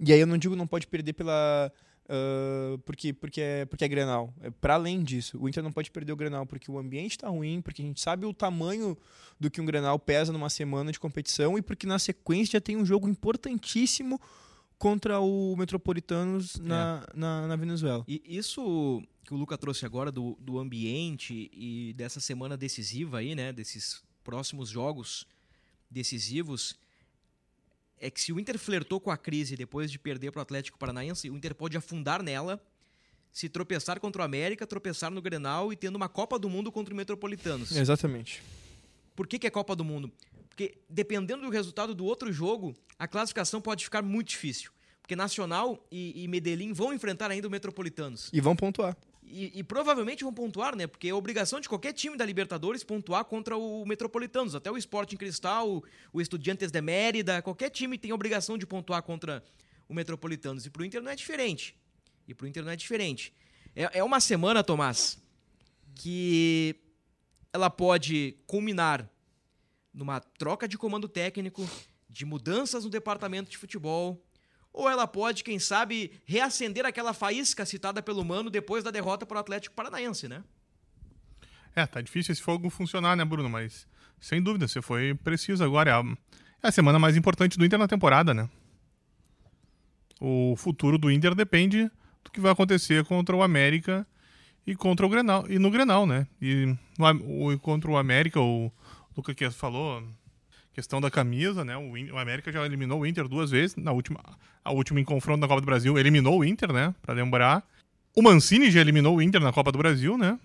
[0.00, 1.72] E aí eu não digo não pode perder pela.
[2.08, 4.32] Ah, porque, porque, é, porque é Grenal.
[4.40, 5.38] É para além disso.
[5.40, 8.00] O Inter não pode perder o Grenal porque o ambiente tá ruim, porque a gente
[8.00, 8.96] sabe o tamanho
[9.38, 12.76] do que um Grenal pesa numa semana de competição e porque na sequência já tem
[12.76, 14.20] um jogo importantíssimo
[14.78, 18.04] contra o Metropolitanos na, na, na Venezuela.
[18.06, 23.34] E isso que o Luca trouxe agora do, do ambiente e dessa semana decisiva aí,
[23.34, 23.52] né?
[23.52, 25.26] Desses próximos jogos
[25.90, 26.78] decisivos.
[28.00, 30.78] É que se o Inter flertou com a crise depois de perder para o Atlético
[30.78, 32.60] Paranaense, o Inter pode afundar nela,
[33.32, 36.92] se tropeçar contra o América, tropeçar no Grenal e tendo uma Copa do Mundo contra
[36.92, 37.72] o Metropolitanos.
[37.72, 38.42] Exatamente.
[39.14, 40.12] Por que, que é Copa do Mundo?
[40.48, 44.70] Porque dependendo do resultado do outro jogo, a classificação pode ficar muito difícil.
[45.00, 48.28] Porque Nacional e, e Medellín vão enfrentar ainda o Metropolitanos.
[48.32, 48.96] E vão pontuar.
[49.30, 50.86] E, e provavelmente vão pontuar, né?
[50.86, 54.54] Porque é obrigação de qualquer time da Libertadores pontuar contra o Metropolitanos.
[54.54, 59.44] Até o Sporting Cristal, o Estudiantes de Mérida, qualquer time tem obrigação de pontuar contra
[59.88, 60.64] o Metropolitanos.
[60.64, 61.76] E pro Inter não é diferente.
[62.26, 63.34] E pro Inter não é diferente.
[63.76, 65.18] É, é uma semana, Tomás,
[65.94, 66.74] que
[67.52, 69.10] ela pode culminar
[69.92, 71.68] numa troca de comando técnico,
[72.08, 74.22] de mudanças no departamento de futebol,
[74.78, 79.36] ou ela pode, quem sabe, reacender aquela faísca citada pelo Mano depois da derrota para
[79.36, 80.44] o Atlético Paranaense, né?
[81.74, 83.50] É, tá difícil esse fogo funcionar, né, Bruno?
[83.50, 83.88] Mas,
[84.20, 85.90] sem dúvida, você foi preciso agora.
[86.62, 88.48] É a, semana mais importante do Inter na temporada, né?
[90.20, 91.90] O futuro do Inter depende
[92.22, 94.06] do que vai acontecer contra o América
[94.64, 95.44] e contra o Grenal.
[95.50, 96.24] E no Grenal, né?
[96.40, 98.70] E no o, contra o América, o
[99.16, 100.04] Luca que falou,
[100.78, 101.76] questão da camisa, né?
[101.76, 103.74] O, o América já eliminou o Inter duas vezes.
[103.74, 104.20] Na última,
[104.64, 106.94] a última em confronto na Copa do Brasil, eliminou o Inter, né?
[107.02, 107.64] Pra lembrar.
[108.16, 110.38] O Mancini já eliminou o Inter na Copa do Brasil, né?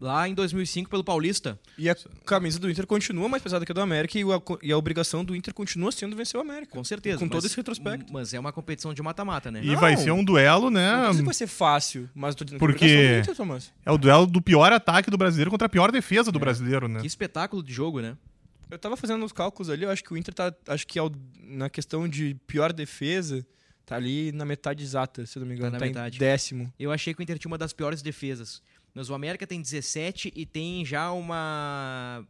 [0.00, 1.56] Lá em 2005 pelo Paulista.
[1.78, 1.94] E a
[2.26, 5.24] camisa do Inter continua mais pesada que a do América e a, e a obrigação
[5.24, 6.72] do Inter continua sendo vencer o América.
[6.72, 7.18] Com certeza.
[7.20, 8.12] Com todo mas- esse retrospecto.
[8.12, 9.60] Mas é uma competição de mata-mata, né?
[9.62, 9.78] E Não.
[9.78, 11.04] vai ser um duelo, né?
[11.04, 13.36] Não que vai ser fácil, mas tô dizendo Porque- que é Inter.
[13.86, 17.00] É o duelo do pior ataque do brasileiro contra a pior defesa do brasileiro, né?
[17.00, 18.16] Que espetáculo de jogo, né?
[18.72, 20.54] Eu tava fazendo os cálculos ali, eu acho que o Inter tá.
[20.66, 23.46] Acho que ao- na questão de pior defesa,
[23.84, 25.72] tá ali na metade exata, se eu não me engano.
[25.72, 26.16] na Tá, metade.
[26.16, 26.72] em décimo.
[26.78, 28.62] Eu achei que o Inter tinha uma das piores defesas.
[28.94, 32.26] Mas o América tem 17 e tem já uma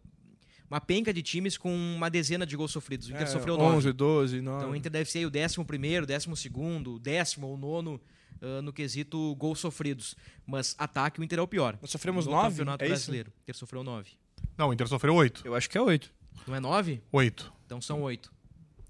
[0.69, 3.07] uma penca de times com uma dezena de gols sofridos.
[3.07, 3.77] O Inter É, sofreu 9.
[3.77, 4.57] 11, 12, 9.
[4.59, 8.01] Então o Inter deve ser o décimo primeiro, décimo segundo, décimo ou nono
[8.41, 10.17] ah, no quesito gols sofridos.
[10.47, 11.79] Mas ataque o Inter é o pior.
[11.81, 12.49] Nós sofremos no 9?
[12.51, 12.95] Campeonato É isso?
[12.95, 13.31] Brasileiro.
[13.31, 14.11] O Inter sofreu 9.
[14.57, 15.43] Não, o Inter sofreu oito.
[15.45, 16.11] Eu acho que é 8.
[16.47, 17.01] Não é 9?
[17.13, 17.53] Oito.
[17.67, 18.33] Então são 8.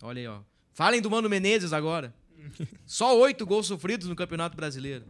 [0.02, 0.40] Olha aí, ó.
[0.74, 2.14] Falem do Mano Menezes agora.
[2.86, 5.04] Só 8 gols sofridos no Campeonato Brasileiro.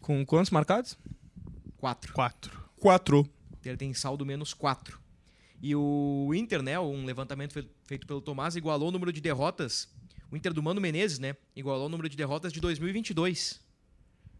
[0.00, 0.96] Com quantos marcados?
[1.78, 2.12] 4.
[2.12, 2.64] Quatro.
[2.78, 3.28] 4.
[3.64, 5.00] Ele tem saldo menos 4.
[5.62, 9.88] E o Inter, né, um levantamento fe- feito pelo Tomás, igualou o número de derrotas.
[10.30, 13.60] O Inter do Mano Menezes, né, igualou o número de derrotas de 2022.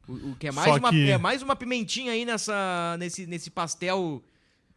[0.07, 3.27] O, o que é mais, Só uma, que- é mais uma pimentinha aí nessa, nesse,
[3.27, 4.23] nesse pastel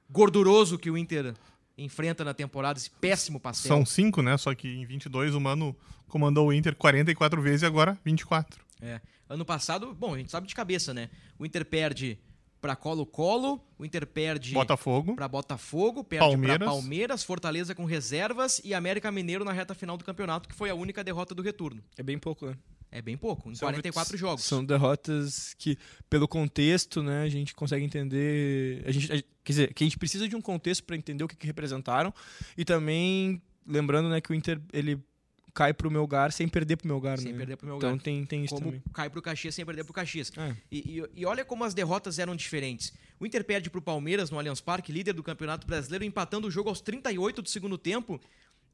[0.09, 1.35] gorduroso que o Inter
[1.83, 3.69] enfrenta na temporada, esse péssimo pastel.
[3.69, 4.37] São cinco, né?
[4.37, 5.75] Só que em 22 o Mano
[6.07, 8.63] comandou o Inter 44 vezes e agora 24.
[8.81, 9.01] É.
[9.27, 11.09] Ano passado, bom, a gente sabe de cabeça, né?
[11.37, 12.17] O Inter perde
[12.59, 15.15] pra Colo-Colo, o Inter perde Botafogo.
[15.15, 16.57] pra Botafogo, perde Palmeiras.
[16.57, 20.69] pra Palmeiras, Fortaleza com reservas e América Mineiro na reta final do campeonato, que foi
[20.69, 21.81] a única derrota do retorno.
[21.97, 22.57] É bem pouco, né?
[22.91, 24.43] É bem pouco, em São 44 vit- jogos.
[24.43, 25.77] São derrotas que,
[26.09, 28.83] pelo contexto, né, a gente consegue entender.
[28.85, 31.27] A gente, a- quer dizer, que a gente precisa de um contexto para entender o
[31.27, 32.13] que, que representaram.
[32.57, 34.99] E também, lembrando né, que o Inter ele
[35.53, 37.17] cai pro meu lugar sem perder pro meu lugar.
[37.19, 37.37] Sem né?
[37.37, 38.03] perder pro meu Então lugar.
[38.03, 38.83] tem, tem isso como também.
[38.93, 40.31] cai pro Caxias sem perder pro Caxias.
[40.37, 40.55] É.
[40.71, 42.93] E, e- e olha como as derrotas eram diferentes.
[43.19, 46.69] O Inter perde pro Palmeiras no Allianz Parque, líder do Campeonato Brasileiro, empatando o jogo
[46.69, 48.19] aos 38 do segundo tempo.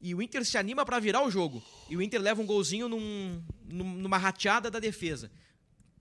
[0.00, 1.62] E o Inter se anima pra virar o jogo.
[1.88, 5.30] E o Inter leva um golzinho num- num- numa rateada da defesa.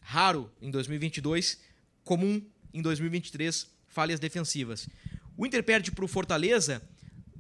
[0.01, 1.60] Raro em 2022,
[2.03, 2.41] comum
[2.73, 4.88] em 2023, falhas defensivas.
[5.38, 6.81] O Inter perde pro Fortaleza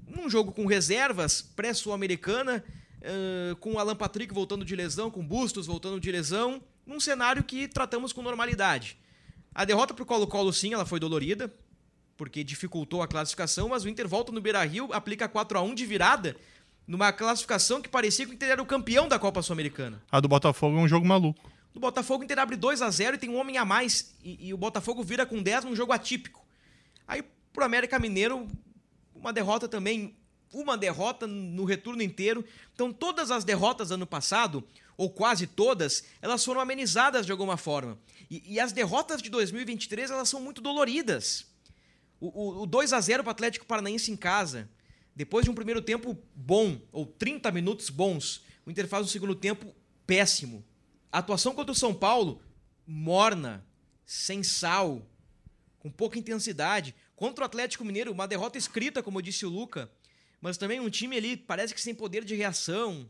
[0.07, 2.63] num jogo com reservas, pré-sul-americana,
[3.01, 7.43] eh, com o Alan Patrick voltando de lesão, com Bustos voltando de lesão, num cenário
[7.43, 8.97] que tratamos com normalidade.
[9.53, 11.53] A derrota pro Colo-Colo, sim, ela foi dolorida,
[12.17, 15.85] porque dificultou a classificação, mas o Inter volta no Beira-Rio, aplica 4 a 1 de
[15.85, 16.35] virada,
[16.87, 20.01] numa classificação que parecia que o Inter era o campeão da Copa Sul-Americana.
[20.11, 21.51] A do Botafogo é um jogo maluco.
[21.73, 24.15] No Botafogo, o Inter abre 2 a 0 e tem um homem a mais.
[24.23, 26.45] E, e o Botafogo vira com 10 num jogo atípico.
[27.05, 28.47] Aí, pro América Mineiro,
[29.13, 30.15] uma derrota também.
[30.53, 32.45] Uma derrota no retorno inteiro.
[32.73, 34.63] Então, todas as derrotas ano passado,
[34.95, 37.99] ou quase todas, elas foram amenizadas de alguma forma.
[38.31, 41.45] E, e as derrotas de 2023, elas são muito doloridas.
[42.33, 44.69] O, o, o 2 a 0 para o Atlético Paranaense em casa,
[45.15, 49.35] depois de um primeiro tempo bom, ou 30 minutos bons, o Inter faz um segundo
[49.35, 49.73] tempo
[50.07, 50.63] péssimo.
[51.11, 52.41] A atuação contra o São Paulo,
[52.85, 53.65] morna,
[54.05, 55.07] sem sal,
[55.79, 56.93] com pouca intensidade.
[57.15, 59.89] Contra o Atlético Mineiro, uma derrota escrita, como disse o Luca,
[60.41, 63.09] mas também um time ali parece que sem poder de reação.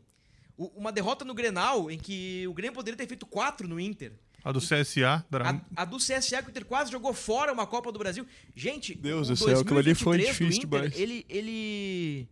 [0.56, 4.12] O- Uma derrota no Grenal, em que o Grêmio poderia ter feito quatro no Inter.
[4.46, 7.66] A do CSA, dra- A, a do CSA que o Inter quase jogou fora uma
[7.66, 8.24] Copa do Brasil.
[8.54, 11.00] Gente, Deus o do céu, aquilo ali foi 2023 do difícil Inter, demais.
[11.00, 12.28] Ele, ele,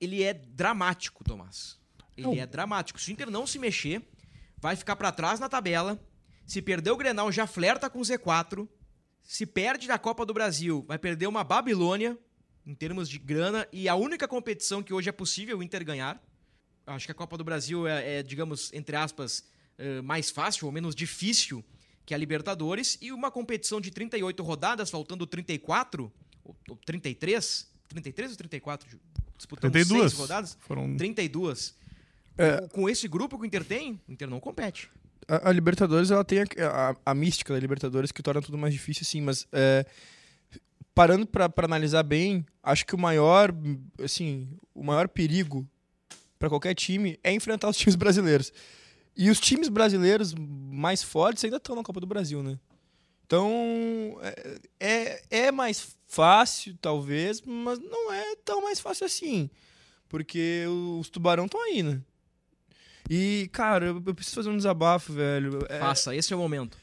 [0.00, 1.80] ele é dramático, Tomás.
[2.16, 2.34] Ele Não.
[2.34, 3.00] é dramático.
[3.00, 4.00] Se o Inter não se mexer,
[4.58, 6.00] vai ficar pra trás na tabela.
[6.46, 8.68] Se perder o Grenal, já flerta com o Z4.
[9.24, 12.16] Se perde na Copa do Brasil, vai perder uma Babilônia
[12.64, 16.22] em termos de grana e a única competição que hoje é possível o Inter ganhar.
[16.86, 19.44] Acho que a Copa do Brasil é, é, digamos, entre aspas,
[19.80, 21.64] eh, mais fácil ou menos difícil
[22.06, 26.12] que a Libertadores e uma competição de 38 rodadas, faltando 34
[26.44, 28.88] ou, ou 33, 33 ou 34?
[29.36, 30.00] Disputando 32.
[30.12, 30.58] seis rodadas?
[30.60, 31.74] Foram 32.
[32.38, 32.60] É.
[32.62, 34.90] Com- Com esse grupo que o Inter tem, o Inter não compete.
[35.28, 36.44] A, a Libertadores, ela tem a,
[36.90, 39.86] a- a mística da Libertadores que torna tudo mais difícil, sim, mas é,
[40.94, 43.54] parando pra analisar bem, acho que o maior,
[44.02, 45.66] assim, o maior perigo
[46.38, 48.52] pra qualquer time é enfrentar os times brasileiros.
[49.16, 52.58] E os times brasileiros mais fortes ainda estão na Copa do Brasil, né?
[53.26, 59.48] Então, é, é, é mais fácil, talvez, mas não é tão mais fácil assim.
[60.08, 60.64] Porque
[60.98, 62.00] os tubarão estão aí, né?
[63.08, 65.64] E, cara, eu, eu preciso fazer um desabafo, velho.
[65.68, 66.76] É, Faça, esse é o momento.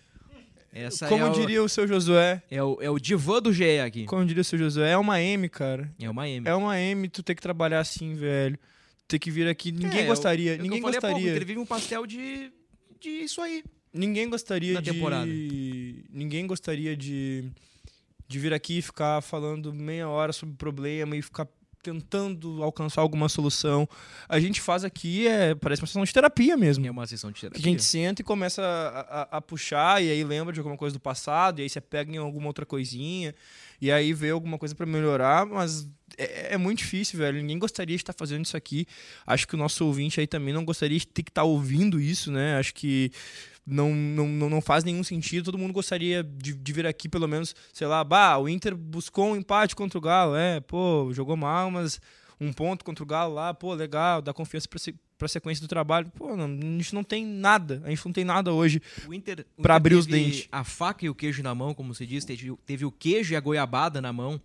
[0.73, 3.79] Essa como é, o, diria o seu Josué, é, o, é o divã do GE
[3.79, 4.05] aqui.
[4.05, 5.91] como diria o seu Josué, é uma M, cara.
[5.99, 6.47] É uma M.
[6.47, 8.59] É uma M, tu ter que trabalhar assim, velho.
[9.07, 9.71] Ter que vir aqui.
[9.71, 10.53] Ninguém É, gostaria.
[10.53, 11.31] é que ninguém eu há pouco, gostaria.
[11.31, 12.51] Inter vive um pastel de,
[12.99, 13.63] de isso aí.
[13.93, 14.91] Ninguém gostaria na de.
[14.91, 15.25] temporada.
[16.09, 17.49] Ninguém gostaria de,
[18.27, 21.47] de vir aqui e ficar falando meia hora sobre problema e ficar
[21.91, 23.87] tentando alcançar alguma solução.
[24.27, 26.85] A gente faz aqui, é, parece uma sessão de terapia mesmo.
[26.85, 27.61] É uma sessão de Que terapia.
[27.61, 30.93] a gente senta e começa a, a- a puxar, e aí lembra de alguma coisa
[30.93, 33.33] do passado, e aí você pega em alguma outra coisinha,
[33.79, 37.39] e aí vê alguma coisa pra melhorar, mas é, é muito difícil, velho.
[37.39, 38.85] Ninguém gostaria de estar fazendo isso aqui.
[39.25, 42.31] Acho que o nosso ouvinte aí também não gostaria de ter que estar ouvindo isso,
[42.31, 42.57] né?
[42.57, 43.11] Acho que
[43.67, 45.45] não, não, não, faz nenhum sentido.
[45.45, 49.31] Todo mundo gostaria de, de vir aqui, pelo menos, sei lá, bah, o Inter buscou
[49.31, 51.99] um empate contra o Galo, é, pô, jogou mal, mas
[52.39, 55.67] um ponto contra o Galo lá, pô, legal, dá confiança pra, se, pra sequência do
[55.67, 56.09] trabalho.
[56.15, 58.81] Pô, não, a gente não tem nada, a gente não tem nada hoje.
[59.05, 60.47] O Inter, o Pra Inter abrir os dentes.
[60.49, 63.35] A faca e o queijo na mão, como se diz, teve, teve o queijo e
[63.35, 64.39] a goiabada na mão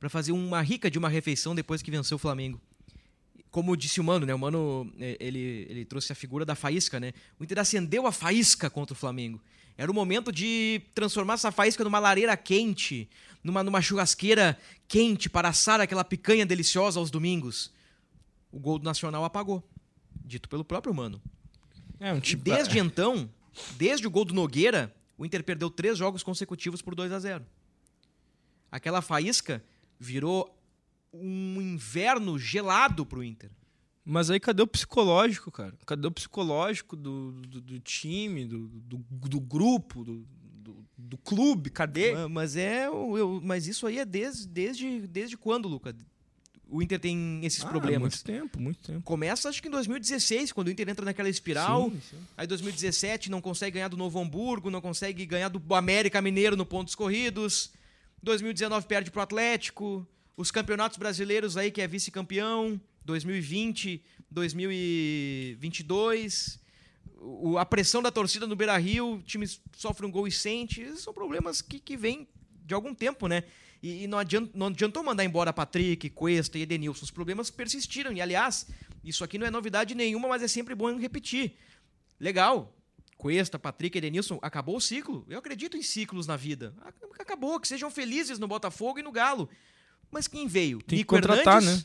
[0.00, 2.60] pra fazer uma rica de uma refeição depois que venceu o Flamengo.
[3.50, 4.34] Como disse o Mano, né?
[4.34, 7.12] O Mano, eh, ele, ele trouxe a figura da faísca, né?
[7.38, 9.40] O Inter acendeu a faísca contra o Flamengo.
[9.76, 13.08] Era o momento de transformar essa faísca numa lareira quente,
[13.42, 14.58] numa, numa churrasqueira
[14.88, 17.72] quente para assar aquela picanha deliciosa aos domingos.
[18.50, 19.62] O gol do Nacional apagou.
[20.24, 21.22] Dito pelo próprio Mano.
[22.00, 22.42] É um tipo.
[22.42, 23.30] desde então,
[23.76, 27.46] desde o gol do Nogueira, o Inter perdeu três jogos consecutivos por 2 a 0
[28.70, 29.64] Aquela faísca
[29.98, 30.57] virou
[31.12, 33.50] um inverno gelado pro Inter.
[34.04, 35.74] Mas aí cadê o psicológico, cara?
[35.86, 40.26] Cadê o psicológico do, do, do time, do, do, do grupo, do,
[40.62, 41.68] do, do clube?
[41.70, 42.14] Cadê?
[42.14, 45.94] Ma- Mas é, o- eu- mas isso aí é desde, desde, desde quando, Luca?
[46.70, 48.00] o Inter tem esses Ah, problemas?
[48.12, 49.00] Muito tempo, muito tempo.
[49.02, 51.90] Começa acho que em 2016, quando o Inter entra naquela espiral.
[51.90, 52.16] Sim, sim.
[52.36, 56.66] Aí 2017 não consegue ganhar do Novo Hamburgo, não consegue ganhar do América Mineiro no
[56.66, 57.72] pontos corridos.
[58.22, 60.06] 2019 perde pro Atlético.
[60.38, 66.60] Os campeonatos brasileiros aí que é vice-campeão, 2020, 2022.
[67.16, 70.96] O, a pressão da torcida no Beira-Rio, o time sofre um gol e sente.
[70.96, 72.28] São problemas que, que vêm
[72.64, 73.42] de algum tempo, né?
[73.82, 74.18] E, e não,
[74.54, 77.06] não adiantou mandar embora Patrick, Cuesta e Edenilson.
[77.06, 78.12] Os problemas persistiram.
[78.12, 78.68] E, aliás,
[79.02, 81.56] isso aqui não é novidade nenhuma, mas é sempre bom repetir.
[82.20, 82.72] Legal.
[83.16, 85.26] Cuesta, Patrick, Edenilson, acabou o ciclo.
[85.28, 86.72] Eu acredito em ciclos na vida.
[87.18, 89.50] Acabou, que sejam felizes no Botafogo e no Galo.
[90.10, 90.78] Mas quem veio?
[90.78, 91.84] Tem que Nico contratar, Hernandes,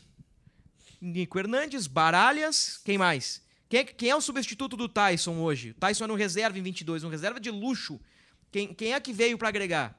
[1.00, 3.42] Nico Hernandes, Baralhas, quem mais?
[3.68, 5.70] Quem é, quem é o substituto do Tyson hoje?
[5.70, 8.00] O Tyson é no reserva em 22, um reserva de luxo.
[8.50, 9.98] Quem, quem é que veio para agregar?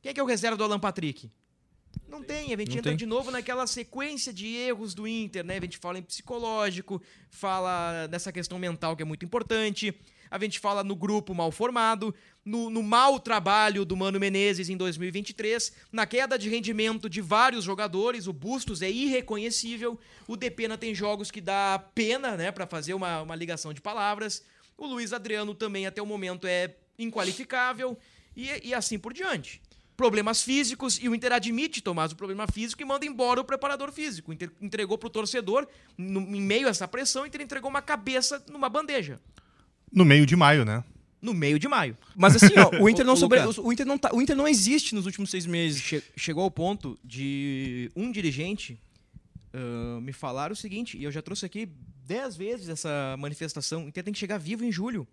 [0.00, 1.30] Quem é que é o reserva do Alan Patrick?
[2.08, 2.96] Não tem, a gente Não entra tem.
[2.96, 5.58] de novo naquela sequência de erros do Inter, né?
[5.58, 9.94] A gente fala em psicológico, fala nessa questão mental que é muito importante,
[10.30, 14.76] a gente fala no grupo mal formado, no, no mau trabalho do Mano Menezes em
[14.76, 20.94] 2023, na queda de rendimento de vários jogadores, o Bustos é irreconhecível, o Depena tem
[20.94, 24.44] jogos que dá pena, né, para fazer uma, uma ligação de palavras,
[24.78, 27.96] o Luiz Adriano também até o momento é inqualificável,
[28.36, 29.60] e, e assim por diante
[29.96, 33.90] problemas físicos e o Inter admite, Tomás, o problema físico e manda embora o preparador
[33.90, 34.30] físico.
[34.30, 37.80] O Inter entregou pro torcedor, no- em meio a essa pressão, o Inter entregou uma
[37.80, 39.18] cabeça numa bandeja.
[39.96, 40.84] No meio de maio, né?
[41.20, 41.96] No meio de maio.
[42.14, 43.40] Mas assim, ó, o Inter não sobre...
[43.40, 44.10] O Inter não tá...
[44.12, 45.82] o Inter não existe nos últimos seis meses.
[45.82, 48.78] Che- chegou ao ponto de um dirigente
[49.56, 51.66] ah, me falar o seguinte, e eu já trouxe aqui
[52.04, 55.08] dez vezes essa manifestação, o Inter tem que chegar vivo em julho.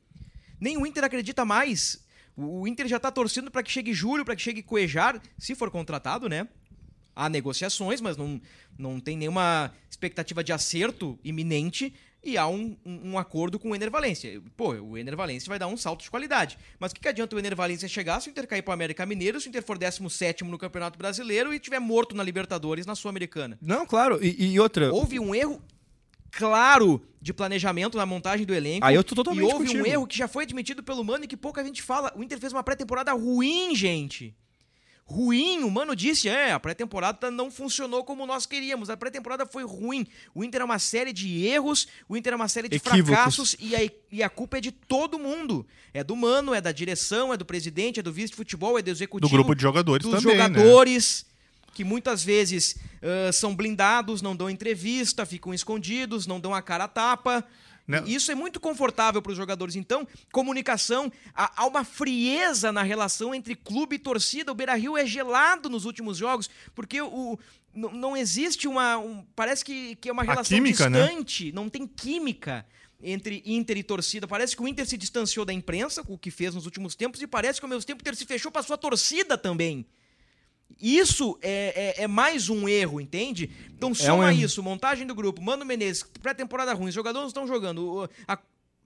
[0.59, 2.03] Nem o Inter acredita mais.
[2.35, 5.71] O Inter já tá torcendo para que chegue julho, para que chegue Cuejar, se for
[5.71, 6.47] contratado, né?
[7.15, 8.41] Há negociações, mas não,
[8.77, 13.75] não tem nenhuma expectativa de acerto iminente e há um, um, um acordo com o
[13.75, 14.41] Ener Valência.
[14.55, 16.57] Pô, o Ener Valência vai dar um salto de qualidade.
[16.79, 18.73] Mas o que, que adianta o Ener Valência chegar se o Inter cair para o
[18.73, 22.85] América Mineiro, se o Inter for 17 no Campeonato Brasileiro e tiver morto na Libertadores,
[22.85, 23.57] na Sul-Americana?
[23.61, 24.23] Não, claro.
[24.23, 24.93] E, e outra...
[24.93, 25.61] Houve um erro
[26.31, 28.85] claro de planejamento na montagem do elenco.
[28.85, 29.83] Aí eu tô totalmente E houve contigo.
[29.83, 32.11] um erro que já foi admitido pelo Mano e que pouca gente fala.
[32.15, 34.35] O Inter fez uma pré-temporada ruim, gente.
[35.05, 39.63] Ruim, o Mano disse, é, a pré-temporada não funcionou como nós queríamos, a pré-temporada foi
[39.65, 40.07] ruim.
[40.33, 43.07] O Inter é uma série de erros, o Inter é uma série de Equívocos.
[43.07, 43.79] fracassos e a,
[44.11, 45.67] e a culpa é de todo mundo.
[45.93, 48.81] É do Mano, é da direção, é do presidente, é do vice de futebol, é
[48.81, 49.29] do executivo.
[49.29, 50.47] Do grupo de jogadores dos também, né?
[50.47, 51.25] jogadores
[51.73, 56.85] que muitas vezes ah, são blindados, não dão entrevista, ficam escondidos, não dão a cara
[56.85, 57.43] a tapa.
[57.85, 58.01] Né?
[58.05, 59.75] Isso é muito confortável para os jogadores.
[59.75, 64.51] Então, comunicação, há, uma frieza na relação entre clube e torcida.
[64.51, 67.37] O Beira Rio é gelado nos últimos jogos, porque o,
[67.73, 68.97] não, não existe uma.
[68.97, 71.01] um- parece que, que é uma relação química, né?
[71.07, 72.65] distante, não tem química
[73.01, 74.25] entre Inter e torcida.
[74.27, 77.21] Parece que o Inter se distanciou da imprensa, com o que fez nos últimos tempos,
[77.21, 79.85] e parece que ao mesmo tempo o Inter se fechou para sua torcida também.
[80.81, 83.49] Isso é, é- é mais um erro, entende?
[83.75, 84.41] Então soma um erro.
[84.41, 88.37] isso, montagem do grupo, Mano Menezes, pré-temporada ruim, os jogadores não estão jogando, a-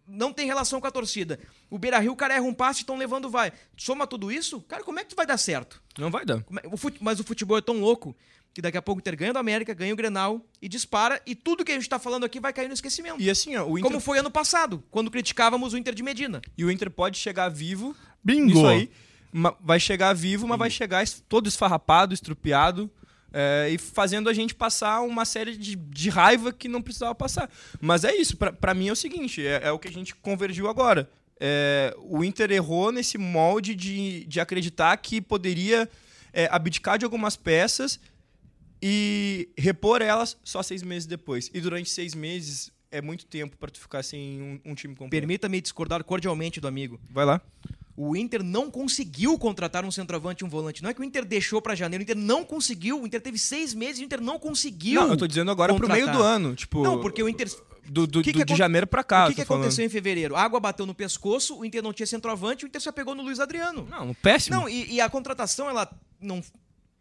[0.07, 1.37] não tem relação com a torcida.
[1.69, 3.51] O Beira Rio, o cara erra um passe e estão levando vai.
[3.75, 5.81] Soma tudo isso, cara, como é que vai dar certo?
[5.97, 6.41] Não vai dar.
[6.43, 8.15] Como é- o fute- mas o futebol é tão louco
[8.53, 11.35] que daqui a pouco o Inter ganha do América, ganha o Grenal e dispara, e
[11.35, 13.21] tudo que a gente tá falando aqui vai cair no esquecimento.
[13.21, 13.83] E assim, ó, o Inter...
[13.91, 16.41] Como foi ano passado, quando criticávamos o Inter de Medina.
[16.57, 18.45] E o Inter pode chegar vivo Bingo!
[18.45, 18.89] nisso aí.
[19.61, 22.89] Vai chegar vivo, mas vai chegar es- todo esfarrapado, estrupiado.
[23.33, 27.49] é, e fazendo a gente passar uma série de, de raiva que não precisava passar.
[27.79, 30.67] Mas é isso, pra mim é o seguinte: é, é o que a gente convergiu
[30.67, 31.09] agora.
[31.39, 35.87] É, o Inter errou nesse molde de, de acreditar que poderia
[36.33, 37.99] é, abdicar de algumas peças
[38.81, 41.49] e repor elas só seis meses depois.
[41.53, 45.11] E durante seis meses é muito tempo para tu ficar sem um, um time completo.
[45.11, 46.99] Permita-me discordar cordialmente do amigo.
[47.09, 47.41] Vai lá.
[47.99, 50.83] O Inter não conseguiu contratar um centroavante e um volante.
[50.83, 53.01] Não é que o Inter deixou pra janeiro, o Inter não conseguiu.
[53.01, 55.01] O Inter teve seis meses e o Inter não conseguiu.
[55.01, 56.05] Não, eu tô dizendo agora pro contratar.
[56.07, 56.55] meio do ano.
[56.55, 57.49] Tipo, Não, porque o Inter.
[57.89, 59.25] do, do, que do- que de janeiro pra cá.
[59.25, 60.35] o que, que aconteceu em fevereiro?
[60.35, 63.23] A água bateu no pescoço, o Inter não tinha centroavante, o Inter se apegou no
[63.23, 63.87] Luiz Adriano.
[63.89, 64.55] Não, péssimo.
[64.57, 65.89] Não, e, e a contratação, ela
[66.21, 66.39] não.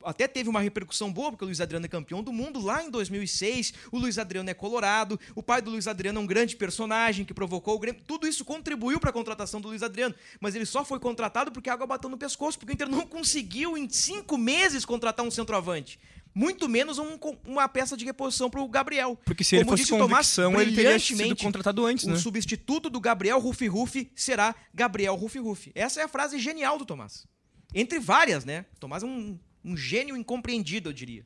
[0.07, 2.91] Até teve uma repercussão boa, porque o Luiz Adriano é campeão do mundo lá em
[2.91, 3.73] 2006.
[3.91, 5.19] O Luiz Adriano é colorado.
[5.35, 8.01] O pai do Luiz Adriano é um grande personagem que provocou o Grêmio.
[8.07, 10.15] Tudo isso contribuiu para a contratação do Luiz Adriano.
[10.41, 13.07] Mas ele só foi contratado porque a água bateu no pescoço, porque o Inter não
[13.07, 15.99] conseguiu em cinco meses contratar um centroavante.
[16.35, 19.19] Muito menos um- uma peça de reposição para o Gabriel.
[19.25, 22.11] Porque se ele Como fosse disse o Tomás, convicção, ele teria sido contratado antes, o
[22.11, 22.17] né?
[22.19, 25.73] substituto do Gabriel Rufi Rufi será Gabriel Rufi Rufi.
[25.75, 27.27] Essa é a frase genial do Tomás.
[27.75, 28.67] Entre várias, né?
[28.77, 31.25] O Tomás é um, um gênio incompreendido, eu diria.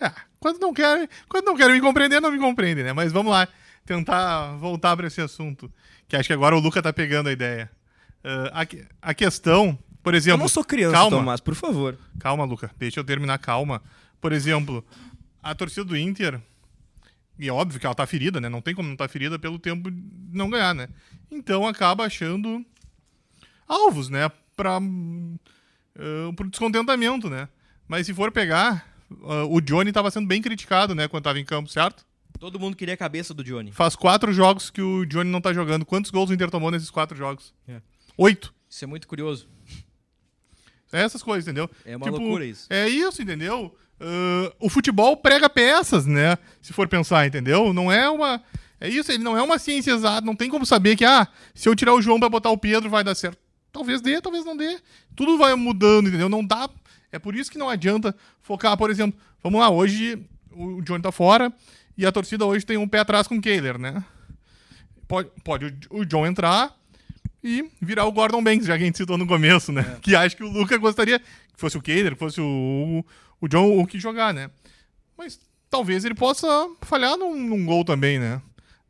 [0.00, 0.10] É,
[0.40, 2.92] quando não querem, quando não querem me compreender, não me compreendem, né?
[2.92, 3.46] Mas vamos lá,
[3.86, 5.72] tentar voltar para esse assunto,
[6.08, 7.70] que acho que agora o Luca tá pegando a ideia.
[8.24, 10.40] Uh, a, a, questão, por exemplo...
[10.40, 11.96] Eu não sou criança, calma, Tomás, por favor.
[12.18, 13.80] Calma, Luca, deixa eu terminar, calma.
[14.20, 14.84] Por exemplo,
[15.40, 16.40] a torcida do Inter,
[17.38, 18.48] e é óbvio que ela tá ferida, né?
[18.48, 20.02] Não tem como não estar tá ferida pelo tempo de
[20.32, 20.88] não ganhar, né?
[21.30, 22.64] Então acaba achando
[23.68, 24.30] alvos, né?
[24.56, 24.80] Para
[25.96, 27.48] uh, pro descontentamento, né?
[27.86, 31.08] Mas se for pegar, uh, o Johnny estava sendo bem criticado, né?
[31.08, 32.04] Quando estava em campo, certo?
[32.38, 33.70] Todo mundo queria a cabeça do Johnny.
[33.70, 35.84] Faz quatro jogos que o Johnny não tá jogando.
[35.84, 37.54] Quantos gols o Inter tomou nesses quatro jogos?
[37.68, 37.80] É.
[38.16, 38.52] Oito.
[38.68, 39.48] Isso é muito curioso.
[40.92, 41.70] É essas coisas, entendeu?
[41.84, 42.66] É uma tipo, loucura isso.
[42.68, 43.74] É isso, entendeu?
[44.00, 46.36] Uh, o futebol prega peças, né?
[46.60, 47.72] Se for pensar, entendeu?
[47.72, 48.42] Não é uma.
[48.80, 50.26] É isso, ele não é uma ciência exata.
[50.26, 52.90] Não tem como saber que, ah, se eu tirar o João para botar o Pedro,
[52.90, 53.38] vai dar certo.
[53.72, 54.78] Talvez dê, talvez não dê.
[55.16, 56.28] Tudo vai mudando, entendeu?
[56.28, 56.68] Não dá.
[57.10, 61.12] É por isso que não adianta focar, por exemplo, vamos lá, hoje o Johnny tá
[61.12, 61.52] fora
[61.96, 64.04] e a torcida hoje tem um pé atrás com o Kehler, né?
[65.06, 66.74] Pode, pode o John entrar
[67.44, 69.96] e virar o Gordon Banks, já que a gente citou no começo, né?
[69.96, 70.00] É.
[70.00, 73.04] Que acho que o Luca gostaria que fosse o Kehler, que fosse o,
[73.40, 74.50] o John o que jogar, né?
[75.16, 76.46] Mas talvez ele possa
[76.82, 78.40] falhar num, num gol também, né?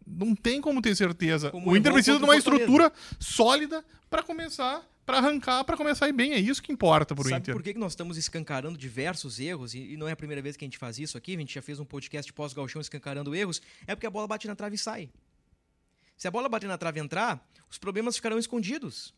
[0.06, 1.50] Não tem como ter certeza.
[1.50, 6.08] Como o Inter precisa de uma estrutura sólida para começar, para arrancar, para começar a
[6.08, 6.32] ir bem.
[6.32, 7.54] É isso que importa pro Sabe Inter.
[7.54, 9.74] por que nós estamos escancarando diversos erros?
[9.74, 11.34] E, não é a primeira vez que a gente faz isso aqui.
[11.34, 13.60] A gente já fez um podcast pós-galchão escancarando erros.
[13.86, 15.10] É porque a bola bate na trave e sai.
[16.16, 19.12] Se a bola bater na trave e entrar, os problemas ficarão escondidos.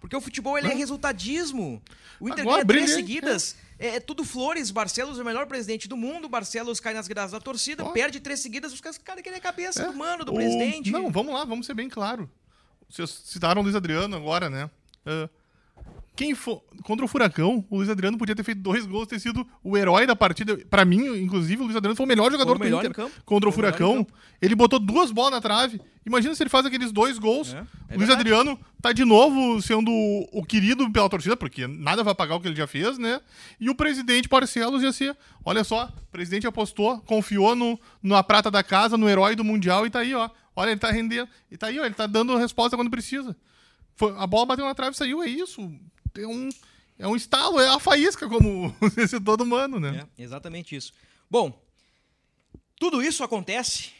[0.00, 1.82] Porque o futebol ele é resultadismo.
[2.20, 3.56] O Inter Agora, ganha três seguidas.
[3.62, 3.65] É.
[3.78, 4.70] é, tudo flores.
[4.70, 6.28] Barcelos é o melhor presidente do mundo.
[6.28, 8.72] Barcelos cai nas graças da torcida, perde três seguidas.
[8.72, 9.86] Os caras querem a cabeça é.
[9.86, 10.34] do mano, do o...
[10.34, 10.90] presidente.
[10.90, 12.30] Não, vamos lá, vamos ser bem claro.
[12.88, 14.70] Vocês citaram o Luiz Adriano agora, né?
[15.04, 15.28] Uh,
[16.16, 19.46] quem for contra o Furacão, o Luiz Adriano podia ter feito dois gols, ter sido
[19.62, 20.56] o herói da partida.
[20.70, 23.48] Para mim, inclusive, o Luiz Adriano foi o melhor jogador o melhor do Inter contra
[23.48, 24.06] o Furacão.
[24.40, 25.78] Ele botou duas bolas na trave.
[26.06, 27.52] Imagina se ele faz aqueles dois gols.
[27.52, 27.64] É, é o
[27.98, 28.20] Luiz verdade.
[28.20, 29.90] Adriano tá de novo sendo
[30.32, 33.20] o querido pela torcida, porque nada vai pagar o que ele já fez, né?
[33.60, 35.14] E o presidente Barcelos ia ser,
[35.44, 39.86] olha só, o presidente apostou, confiou no, na prata da casa, no herói do Mundial
[39.86, 40.30] e tá aí, ó.
[40.54, 41.28] Olha, ele tá rendendo.
[41.50, 43.36] E tá aí, ó, ele tá dando resposta quando precisa.
[43.96, 45.70] Foi, a bola bateu na trave e saiu, é isso
[46.18, 46.48] é um,
[46.98, 50.06] é um estalo, é a faísca, como esse todo humano, né?
[50.18, 50.92] É, exatamente isso.
[51.30, 51.60] Bom,
[52.78, 53.90] tudo isso acontece,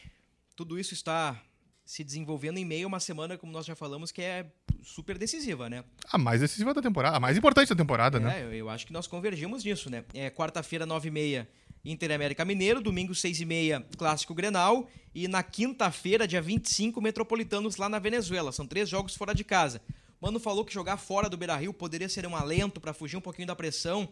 [0.55, 1.41] tudo isso está
[1.85, 4.45] se desenvolvendo em meio a uma semana, como nós já falamos, que é
[4.83, 5.83] super decisiva, né?
[6.11, 8.43] A mais decisiva da temporada, a mais importante da temporada, é, né?
[8.43, 10.03] Eu, eu acho que nós convergimos nisso, né?
[10.13, 11.47] É quarta-feira, 9h30,
[11.85, 17.99] Inter América Mineiro, domingo, 6h30, Clássico Grenal, e na quinta-feira, dia 25, Metropolitanos lá na
[17.99, 18.51] Venezuela.
[18.51, 19.81] São três jogos fora de casa.
[20.19, 23.47] Mano falou que jogar fora do Beira-Rio poderia ser um alento para fugir um pouquinho
[23.47, 24.09] da pressão.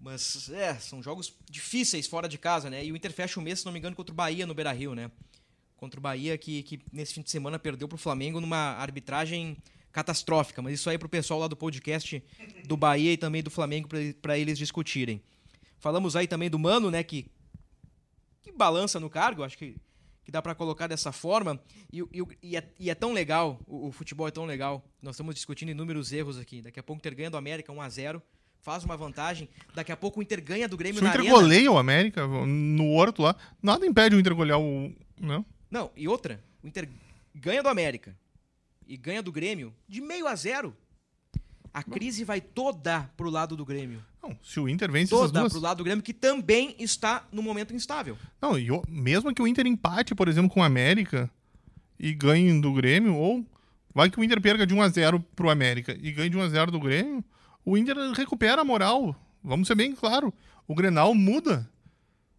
[0.00, 2.84] Mas, é, são jogos difíceis fora de casa, né?
[2.84, 4.94] E o Inter fecha o mês, se não me engano, contra o Bahia no Beira-Rio,
[4.94, 5.10] né?
[5.76, 9.56] Contra o Bahia, que, que nesse fim de semana perdeu pro Flamengo numa arbitragem
[9.92, 10.60] catastrófica.
[10.60, 12.22] Mas isso aí pro pessoal lá do podcast
[12.64, 13.88] do Bahia e também do Flamengo
[14.20, 15.22] para eles discutirem.
[15.78, 17.02] Falamos aí também do Mano, né?
[17.02, 17.26] Que,
[18.42, 19.76] que balança no cargo, acho que
[20.28, 21.58] que dá para colocar dessa forma.
[21.90, 24.84] E, e, e, é, e é, tão legal, o, o, futebol é tão legal.
[25.00, 26.60] Nós estamos discutindo inúmeros erros aqui.
[26.60, 28.22] Daqui a pouco o Inter ganha do América 1 a 0
[28.60, 29.48] faz uma vantagem.
[29.74, 32.26] Daqui a pouco o Inter ganha do Grêmio Se na o Inter goleia o América
[32.26, 34.94] no Horto lá, nada impede o Inter golear o...
[35.18, 35.46] Não?
[35.70, 36.86] Não, e outra, o Inter
[37.34, 38.14] ganha do América
[38.86, 40.76] e ganha do Grêmio de meio a zero.
[41.78, 44.02] A crise vai toda pro lado do Grêmio.
[44.20, 45.52] Não, se o Inter vence toda essas duas...
[45.52, 48.18] pro lado do Grêmio, que também está no momento instável.
[48.42, 51.30] Não, e mesmo que o Inter empate, por exemplo, com o América
[51.96, 53.46] e ganhe do Grêmio, ou
[53.94, 56.40] vai que o Inter perca de 1 a 0 pro América e ganhe de 1
[56.40, 57.24] a 0 do Grêmio,
[57.64, 59.14] o Inter recupera a moral.
[59.40, 60.34] Vamos ser bem claro.
[60.66, 61.70] O Grenal muda.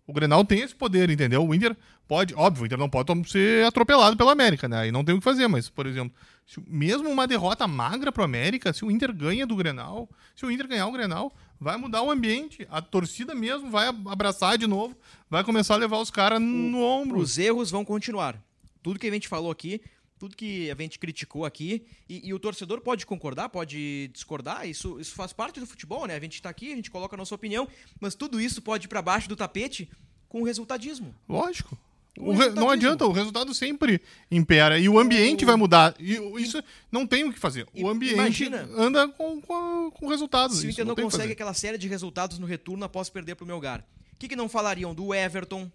[0.06, 1.48] O Grenal tem esse poder, entendeu?
[1.48, 1.78] O Inter
[2.10, 4.80] pode, óbvio, o Inter não pode ser atropelado pelo América, né?
[4.80, 6.12] Aí não tem o que fazer, mas, por exemplo,
[6.50, 10.50] se, mesmo uma derrota magra pro América, se o Inter ganha do Grenal, se o
[10.50, 12.68] Inter ganhar o Grenal, vai mudar o ambiente.
[12.72, 14.98] A torcida mesmo vai abraçar de novo,
[15.30, 17.20] vai começar a levar os caras no ombro.
[17.20, 18.44] Os erros vão continuar.
[18.82, 19.80] Tudo que a gente falou aqui,
[20.18, 25.00] tudo que a gente criticou aqui, e, e, o torcedor pode concordar, pode discordar, isso,
[25.00, 26.16] isso faz parte do futebol, né?
[26.16, 27.68] A gente está aqui, a gente coloca a nossa opinião,
[28.00, 29.88] mas tudo isso pode ir para baixo do tapete
[30.28, 31.14] com o resultadismo.
[31.28, 31.78] Lógico.
[32.20, 32.50] O re...
[32.50, 34.78] Não adianta, o resultado sempre impera.
[34.78, 35.48] E o ambiente o...
[35.48, 35.96] vai mudar.
[35.98, 36.62] E isso
[36.92, 37.66] não tem o que fazer.
[37.74, 40.60] O ambiente Imagina, anda com, com, com resultados.
[40.60, 43.46] Se o Inter não, não consegue aquela série de resultados no retorno após perder para
[43.46, 43.80] o Melgar.
[44.14, 45.72] O que, que não falariam do Everton,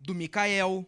[0.00, 0.86] do Mikael,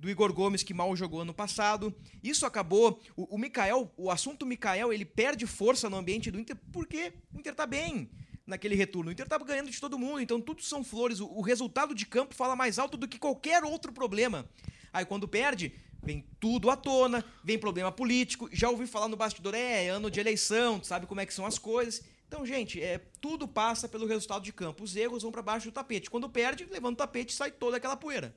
[0.00, 1.94] do Igor Gomes, que mal jogou ano passado.
[2.22, 3.00] Isso acabou.
[3.16, 7.38] O, o Mikael, o assunto Mikael, ele perde força no ambiente do Inter porque o
[7.38, 8.10] Inter tá bem.
[8.46, 9.08] Naquele retorno.
[9.08, 11.20] O Inter estava ganhando de todo mundo, então tudo são flores.
[11.20, 14.48] O, o, resultado de campo fala mais alto do que qualquer outro problema.
[14.92, 15.72] Aí quando perde,
[16.02, 18.48] vem tudo à tona, vem problema político.
[18.52, 21.34] Já ouvi falar no bastidor, é, é ano de eleição, tu sabe como é que
[21.34, 22.02] são as coisas.
[22.28, 24.82] Então, gente, é, tudo passa pelo resultado de campo.
[24.82, 26.10] Os erros vão para baixo do tapete.
[26.10, 28.34] Quando perde, levanta o tapete sai toda aquela poeira.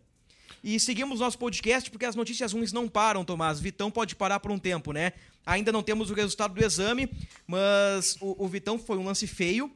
[0.63, 3.59] E seguimos nosso podcast porque as notícias ruins não param, Tomás.
[3.59, 5.13] Vitão pode parar por um tempo, né?
[5.45, 7.09] Ainda não temos o resultado do exame,
[7.45, 9.71] mas o, o Vitão foi um lance feio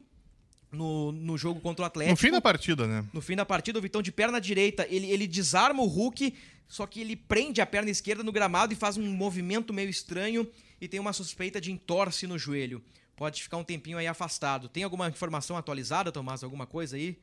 [0.72, 2.12] no, no jogo contra o Atlético.
[2.12, 3.04] No fim da partida, né?
[3.12, 6.34] No fim da partida, o Vitão de perna direita, ele, ele desarma o Hulk,
[6.66, 10.48] só que ele prende a perna esquerda no gramado e faz um movimento meio estranho
[10.80, 12.82] e tem uma suspeita de entorse no joelho.
[13.14, 14.68] Pode ficar um tempinho aí afastado.
[14.68, 16.42] Tem alguma informação atualizada, Tomás?
[16.42, 17.18] Alguma coisa aí?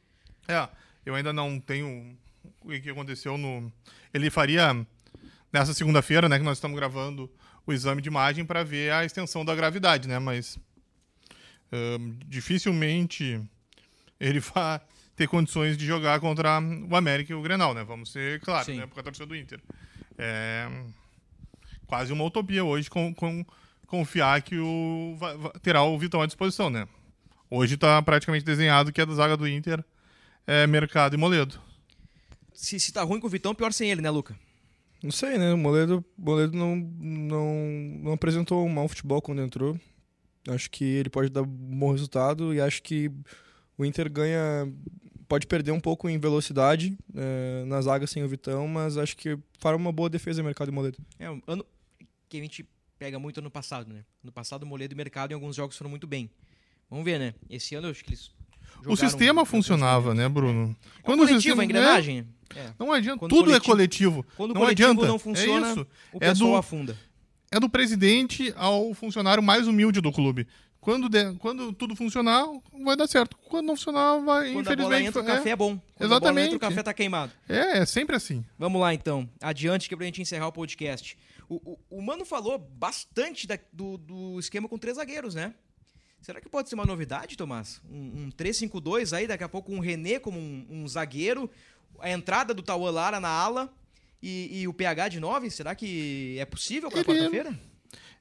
[0.47, 0.69] É,
[1.05, 2.15] eu ainda não tenho
[2.61, 3.71] o que aconteceu no.
[4.13, 4.85] Ele faria
[5.51, 7.29] nessa segunda-feira, né, que nós estamos gravando
[7.65, 10.19] o exame de imagem para ver a extensão da gravidade, né?
[10.19, 10.57] Mas
[12.27, 13.41] dificilmente
[14.19, 14.81] ele vai
[15.15, 16.59] ter condições de jogar contra
[16.89, 17.83] o América e o Grenal, né?
[17.83, 18.77] Vamos ser claros, Sim.
[18.77, 18.85] né?
[18.85, 19.59] Porque a torcida do Inter.
[20.17, 20.67] É
[21.89, 23.43] quase uma utopia hoje com, com
[23.87, 26.87] confiar que o vai, vai, terá o Vitão à disposição, né?
[27.49, 29.83] Hoje está praticamente desenhado que a da zaga do Inter
[30.45, 31.59] é Mercado e Moledo.
[32.53, 34.37] Se, se tá ruim com o Vitão, pior sem ele, né, Luca?
[35.01, 35.51] Não sei, né?
[35.51, 37.55] O Moledo, Moledo não, não,
[38.03, 39.79] não apresentou um mau futebol quando entrou.
[40.47, 43.11] Acho que ele pode dar um bom resultado e acho que
[43.77, 44.71] o Inter ganha.
[45.27, 49.37] Pode perder um pouco em velocidade é, na zaga sem o Vitão, mas acho que
[49.59, 50.97] fará uma boa defesa no mercado de Moledo.
[51.19, 51.63] É, um ano
[52.27, 52.67] que a gente
[52.97, 54.03] pega muito ano passado, né?
[54.23, 56.31] No passado, o Moledo e o mercado em alguns jogos foram muito bem.
[56.89, 57.35] Vamos ver, né?
[57.47, 58.31] Esse ano eu acho que eles.
[58.87, 60.75] O sistema funcionava, né, Bruno?
[60.97, 61.01] É.
[61.03, 62.27] Quando coletivo, o sistema, a engrenagem.
[62.55, 62.73] É.
[62.79, 64.35] Não adianta, Quando tudo é coletivo, é coletivo.
[64.35, 65.07] Quando não o coletivo adianta.
[65.07, 65.87] não funciona, é isso.
[66.11, 66.97] o pessoal é do, afunda
[67.51, 70.47] é do presidente ao funcionário mais humilde do clube.
[70.79, 72.45] Quando, de, quando tudo funcionar,
[72.83, 73.37] vai dar certo.
[73.49, 75.07] Quando não funcionar, vai, quando infelizmente...
[75.07, 75.77] Entra, o café é bom.
[75.95, 76.45] Quando Exatamente.
[76.53, 77.33] entra, o café tá queimado.
[77.49, 78.45] É, é sempre assim.
[78.57, 79.29] Vamos lá, então.
[79.41, 81.17] Adiante que é pra gente encerrar o podcast.
[81.49, 85.53] O, o, o Mano falou bastante da, do, do esquema com três zagueiros, né?
[86.21, 87.81] Será que pode ser uma novidade, Tomás?
[87.89, 91.49] Um, um 3-5-2 aí, daqui a pouco um René como um, um zagueiro,
[91.99, 93.73] a entrada do Tauan Lara na ala
[94.21, 95.49] e, e, o PH de 9?
[95.49, 97.57] Será que é possível para quarta-feira?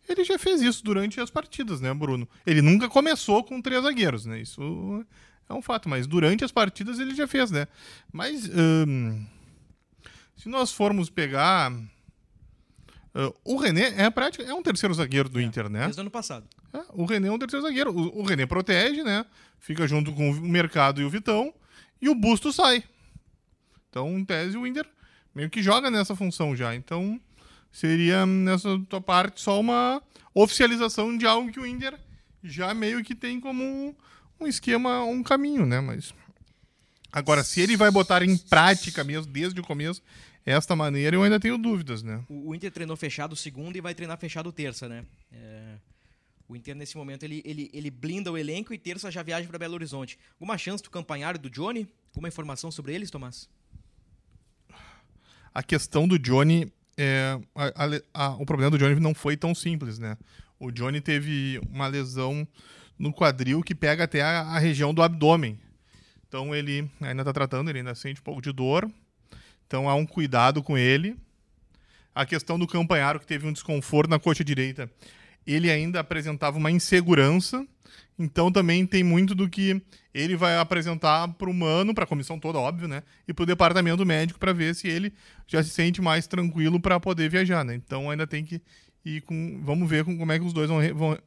[0.09, 2.27] Ele já fez isso durante as partidas, né, Bruno?
[2.47, 4.41] Ele nunca começou com três zagueiros, né?
[4.41, 5.05] Isso
[5.49, 7.69] é um fato, mas durante as partidas ele já fez, né?
[8.13, 9.25] Mas hum,
[10.37, 11.73] se nós formos pegar.
[13.15, 15.85] Uh, o René é, prática, é um terceiro zagueiro do é, Inter, né?
[15.85, 16.47] Desde o ano passado.
[16.73, 17.91] É, o René é um terceiro zagueiro.
[17.91, 19.27] O, o René protege, né?
[19.59, 21.53] Fica junto com o Mercado e o Vitão.
[22.01, 22.85] E o Busto sai.
[23.91, 24.87] Então, em tese, o Inter
[25.39, 26.75] meio que joga nessa função já.
[26.75, 27.21] Então,
[27.71, 30.03] seria nessa tua parte só uma
[30.35, 31.97] oficialização de algo que o Inter
[32.43, 33.95] já meio que tem como
[34.41, 35.81] um esquema, um caminho, né?
[35.81, 36.13] Mas
[37.13, 40.03] agora se ele vai botar em prática mesmo desde o começo
[40.45, 42.25] esta maneira, eu ainda tenho dúvidas, né?
[42.29, 45.05] O, Inter treinou fechado segunda e vai treinar fechado terça, né?
[45.31, 45.77] É...
[46.49, 49.59] O Inter, nesse momento, ele, ele, ele blinda o elenco e terça já viaja para
[49.59, 50.19] Belo Horizonte.
[50.33, 51.87] Alguma chance do campanhário do Johnny?
[52.09, 53.49] Alguma informação sobre eles, Tomás?
[55.59, 59.99] A questão do Johnny é, a, a, o problema do Johnny não foi tão simples,
[59.99, 60.17] né?
[60.57, 62.47] O Johnny teve uma lesão
[62.97, 65.59] no quadril que pega até a, a região do abdômen.
[66.29, 68.89] Então ele ainda está tratando, ele ainda sente um pouco de dor.
[69.67, 71.17] Então há um cuidado com ele.
[72.15, 74.89] A questão do campanharo que teve um desconforto na coxa direita,
[75.55, 77.67] ele ainda apresentava uma insegurança.
[78.19, 79.81] Então também tem muito do que
[80.13, 83.03] ele vai apresentar para o Mano, para a comissão toda, óbvio, né?
[83.27, 85.13] E para o departamento médico para ver se ele
[85.47, 87.75] já se sente mais tranquilo para poder viajar, né?
[87.75, 88.61] Então ainda tem que
[89.05, 89.61] ir com.
[89.65, 91.19] Vamos ver com, como é que os dois vão, vão,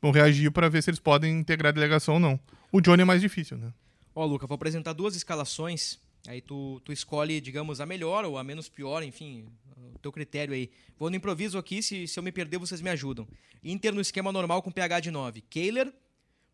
[0.00, 2.40] vão reagir para ver se eles podem integrar a delegação ou não.
[2.70, 3.72] O Johnny é mais difícil, né?
[4.14, 5.98] Ó, Luca, vou apresentar duas escalações.
[6.28, 9.46] Aí tu, tu escolhe, digamos, a melhor ou a menos pior, enfim,
[9.94, 10.70] o teu critério aí.
[10.98, 13.26] Vou no improviso aqui, se, se eu me perder, vocês me ajudam.
[13.64, 15.40] Inter no esquema normal com pH de 9.
[15.48, 15.90] Kehler,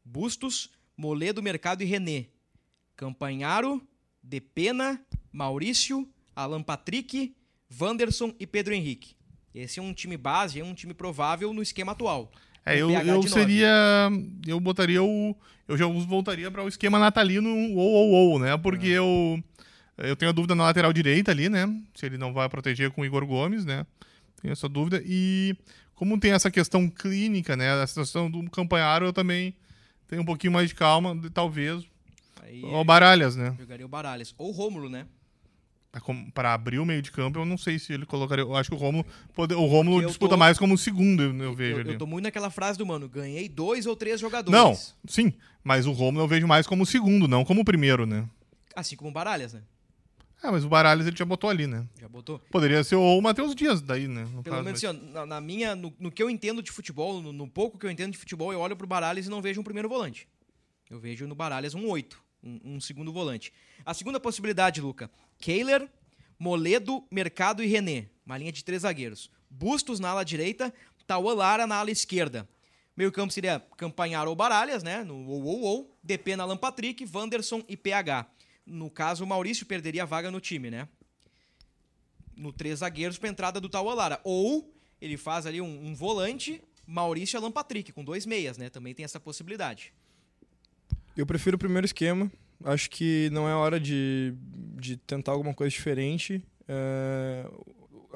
[0.05, 2.29] Bustos, Moledo, Mercado e René.
[2.95, 3.83] Campanharo,
[4.22, 7.35] Depena, Maurício, Alan Patrick,
[7.81, 9.16] Wanderson e Pedro Henrique.
[9.53, 12.31] Esse é um time base, é um time provável no esquema atual.
[12.66, 14.10] É, eu, eu seria.
[14.46, 15.36] Eu botaria o.
[15.66, 18.56] Eu já voltaria para o esquema natalino ou ou ou, né?
[18.56, 18.98] Porque é.
[18.98, 19.42] eu.
[19.96, 21.72] Eu tenho a dúvida na lateral direita ali, né?
[21.94, 23.86] Se ele não vai proteger com o Igor Gomes, né?
[24.42, 25.00] Tenho essa dúvida.
[25.06, 25.56] E
[25.94, 27.70] como tem essa questão clínica, né?
[27.80, 29.54] A situação do Campanharo, eu também
[30.08, 31.84] tem um pouquinho mais de calma, talvez.
[32.42, 33.54] Aí, o Baralhas, né?
[33.58, 34.34] Jogaria o Baralhas.
[34.36, 35.06] Ou o Rômulo, né?
[36.32, 38.42] Para abrir o meio de campo, eu não sei se ele colocaria.
[38.42, 41.55] Eu acho que o Romulo, pode, o Romulo Eu disputa tô- mais como segundo, eu,
[41.55, 41.92] vejo Eu, ali.
[41.92, 44.59] eu tô muito naquela frase do mano, ganhei dois ou três jogadores.
[44.59, 44.76] Não,
[45.09, 45.32] sim,
[45.62, 48.28] mas o Romulo eu vejo mais como segundo, não como primeiro, né?
[48.74, 49.62] Assim como o Baralhas, né?
[50.42, 51.86] É, mas o Baralhas ele já botou ali, né?
[51.99, 52.38] Já botou.
[52.51, 54.24] Poderia ser o Matheus Dias daí, né?
[54.24, 56.70] no Pelo caso, menos mas- assim, ó, na, minha, no, no que eu entendo de
[56.70, 59.40] futebol, no, no pouco que eu entendo de futebol, eu olho pro Baralhas e não
[59.40, 60.28] vejo um primeiro volante.
[60.90, 63.53] Eu vejo no Baralhas um 8, um, um segundo volante.
[63.84, 65.88] A segunda possibilidade, Luca, Kehler,
[66.38, 68.09] Moledo, Mercado e René.
[68.26, 69.30] Uma linha de três zagueiros.
[69.49, 70.72] Bustos na ala direita,
[71.07, 72.49] Tauan Lara na ala esquerda.
[72.97, 75.03] Meio campo seria Campanhar ou Baralhas, né?
[75.05, 75.99] No ou ou ou.
[76.03, 78.26] DP na Alan Patrick, Wanderson e PH.
[78.66, 80.88] No caso, o Maurício perderia a vaga no time, né?
[82.36, 84.20] no três zagueiros para entrada do Tauan Lara.
[84.24, 88.68] Ou ele faz ali um, um volante, Maurício e Alan Patrick, com dois meias, né?
[88.68, 89.92] Também tem essa possibilidade.
[91.16, 92.30] Eu prefiro o primeiro esquema.
[92.64, 94.34] Acho que não é hora de,
[94.80, 96.42] de tentar alguma coisa diferente.
[96.66, 97.46] É,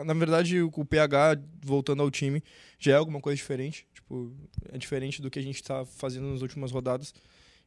[0.04, 2.42] na verdade, o PH voltando ao time
[2.78, 3.86] já é alguma coisa diferente.
[3.92, 4.32] Tipo,
[4.72, 7.14] é diferente do que a gente está fazendo nas últimas rodadas.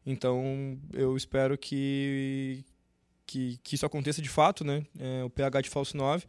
[0.05, 2.65] Então, eu espero que,
[3.25, 4.85] que, que isso aconteça de fato, né?
[4.99, 6.25] É, o PH de falso 9.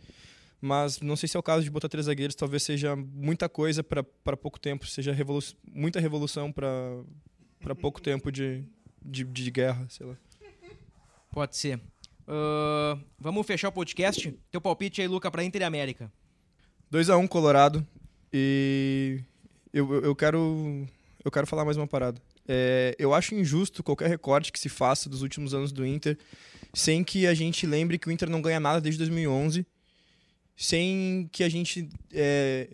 [0.60, 2.36] Mas não sei se é o caso de botar três zagueiros.
[2.36, 4.86] Talvez seja muita coisa para pouco tempo.
[4.86, 5.40] Seja revolu
[5.72, 8.64] muita revolução para pouco tempo de,
[9.04, 10.16] de, de guerra, sei lá.
[11.30, 11.80] Pode ser.
[12.26, 14.38] Ahn, vamos fechar o podcast?
[14.50, 16.12] Teu palpite aí, Luca, para Inter e América.
[16.92, 17.86] 2x1 Colorado.
[18.32, 19.20] E
[19.72, 20.86] eu, eu, eu quero
[21.24, 22.20] eu quero falar mais uma parada.
[22.46, 26.18] É, eu acho injusto qualquer recorte que se faça dos últimos anos do Inter
[26.74, 29.66] sem que a gente lembre que o Inter não ganha nada desde 2011,
[30.56, 32.68] sem que a gente é,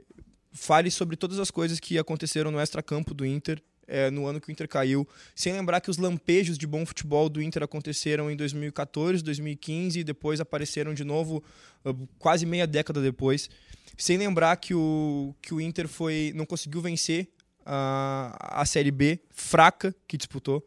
[0.53, 4.49] fale sobre todas as coisas que aconteceram no extracampo do Inter é, no ano que
[4.49, 8.37] o Inter caiu, sem lembrar que os lampejos de bom futebol do Inter aconteceram em
[8.37, 11.43] 2014, 2015 e depois apareceram de novo
[11.85, 13.49] uh, quase meia década depois,
[13.97, 17.29] sem lembrar que o, que o Inter foi não conseguiu vencer
[17.65, 20.65] a, a Série B fraca que disputou,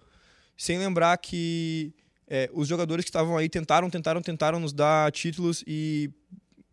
[0.58, 1.94] sem lembrar que
[2.28, 6.10] é, os jogadores que estavam aí tentaram, tentaram, tentaram nos dar títulos e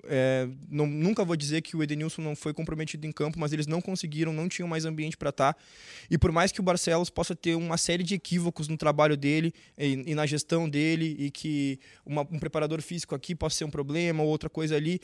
[0.04, 3.66] é, não, nunca vou dizer que o Edenilson não foi comprometido em campo, mas eles
[3.66, 5.56] não conseguiram, não tinham mais ambiente para estar.
[6.10, 9.52] E por mais que o Barcelos possa ter uma série de equívocos no trabalho dele
[9.76, 13.70] e, e na gestão dele, e que uma, um preparador físico aqui possa ser um
[13.70, 15.00] problema ou outra coisa ali,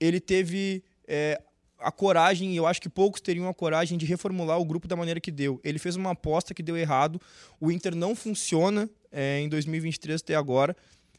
[0.00, 1.40] ele teve é,
[1.78, 4.96] a coragem, e eu acho que poucos teriam a coragem de reformular o grupo da
[4.96, 5.60] maneira que deu.
[5.62, 7.20] Ele fez uma aposta que deu errado,
[7.60, 10.76] o Inter não funciona é, em 2023 até agora,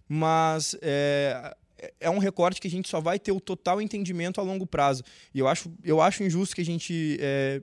[0.08, 1.56] mas é,
[2.00, 5.04] é um recorte que a gente só vai ter o total entendimento a longo prazo.
[5.34, 7.62] E eu acho, eu acho injusto que a gente é,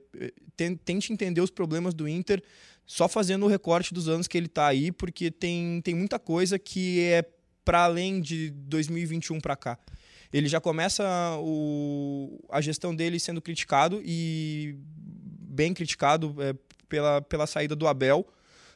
[0.83, 2.41] tente entender os problemas do Inter
[2.85, 6.57] só fazendo o recorte dos anos que ele está aí, porque tem, tem muita coisa
[6.57, 7.23] que é
[7.63, 9.77] para além de 2021 para cá.
[10.33, 11.03] Ele já começa
[11.39, 14.75] o, a gestão dele sendo criticado e
[15.41, 16.55] bem criticado é,
[16.87, 18.27] pela, pela saída do Abel.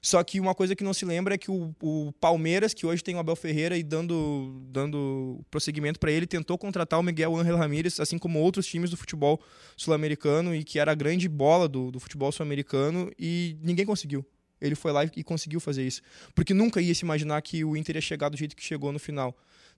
[0.03, 3.01] Só que uma coisa que não se lembra é que o, o Palmeiras, que hoje
[3.01, 7.55] tem o Abel Ferreira e dando, dando prosseguimento para ele, tentou contratar o Miguel Ángel
[7.55, 9.39] Ramírez, assim como outros times do futebol
[9.77, 14.25] sul-americano, e que era a grande bola do, do futebol sul-americano, e ninguém conseguiu.
[14.63, 16.01] Ele foi lá e conseguiu fazer isso.
[16.33, 18.99] Porque nunca ia se imaginar que o Inter ia chegar do jeito que chegou no
[18.99, 19.35] final.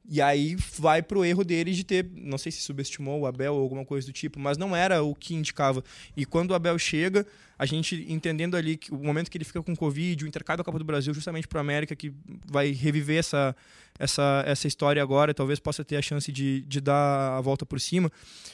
[0.07, 3.61] E aí vai pro erro dele de ter, não sei se subestimou o Abel ou
[3.61, 5.83] alguma coisa do tipo, mas não era o que indicava.
[6.15, 7.25] E quando o Abel chega,
[7.57, 10.63] a gente entendendo ali que o momento que ele fica com Covid, o intercado da
[10.63, 12.13] Copa do Brasil, justamente pro América, que
[12.45, 13.55] vai reviver essa,
[13.97, 17.81] essa, essa história agora, talvez possa ter a chance de, de dar a volta por
[17.81, 18.11] cima,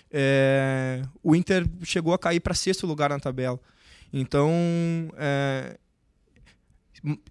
[0.09, 3.59] é, o Inter chegou a cair para sexto lugar na tabela.
[4.13, 4.51] Então,
[5.17, 5.77] é,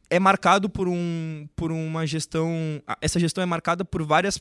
[0.08, 2.82] é marcado por, um, por uma gestão.
[3.00, 4.40] Essa gestão é marcada por várias,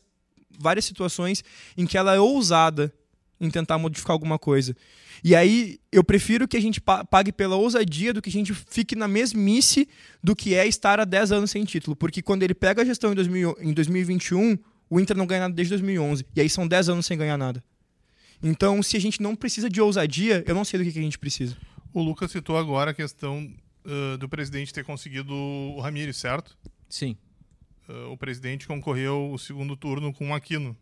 [0.60, 1.44] várias situações
[1.78, 2.94] em que ela é ousada
[3.40, 4.76] em tentar modificar alguma coisa.
[5.24, 8.96] E aí eu prefiro que a gente pague pela ousadia do que a gente fique
[8.96, 9.88] na mesmice
[10.24, 11.96] do que é estar há 10 anos sem título.
[11.96, 14.58] Porque quando ele pega a gestão em, 2000, em 2021,
[14.90, 16.26] o Inter não ganha nada desde 2011.
[16.36, 17.64] E aí são 10 anos sem ganhar nada.
[18.42, 21.04] Então, se a gente não precisa de ousadia, eu não sei do que, que a
[21.04, 21.58] gente precisa.
[21.94, 23.52] O Lucas citou agora a questão
[23.90, 26.58] uh, do presidente ter conseguido o Ramires, certo?
[26.88, 27.18] Sim.
[27.88, 30.78] Uh, o presidente concorreu o segundo turno com o Aquino.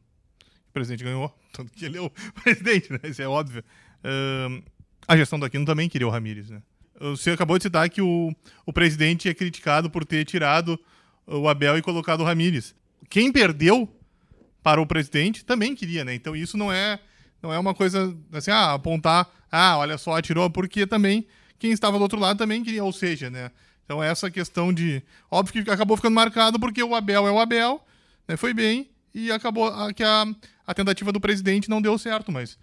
[0.69, 2.09] O presidente ganhou, tanto que ele é o
[2.43, 2.99] presidente, né?
[3.03, 3.63] Isso é óbvio.
[4.03, 4.63] Uh,
[5.07, 6.61] a gestão do Aquino também queria o Ramires, né?
[6.99, 8.35] Você acabou de citar que o,
[8.65, 10.79] o presidente é criticado por ter tirado
[11.27, 12.73] o Abel e colocado o Ramires.
[13.07, 13.87] Quem perdeu
[14.63, 16.15] para o presidente também queria, né?
[16.15, 16.99] Então isso não é
[17.41, 21.27] não é uma coisa assim, ah, apontar, ah, olha só, atirou, porque também
[21.59, 23.51] quem estava do outro lado também queria, ou seja, né?
[23.85, 25.01] Então essa questão de.
[25.31, 27.81] Óbvio que acabou ficando marcado porque o Abel é o Abel,
[28.27, 28.35] né?
[28.35, 30.25] Foi bem, e acabou a, que a,
[30.65, 32.53] a tentativa do presidente não deu certo, mas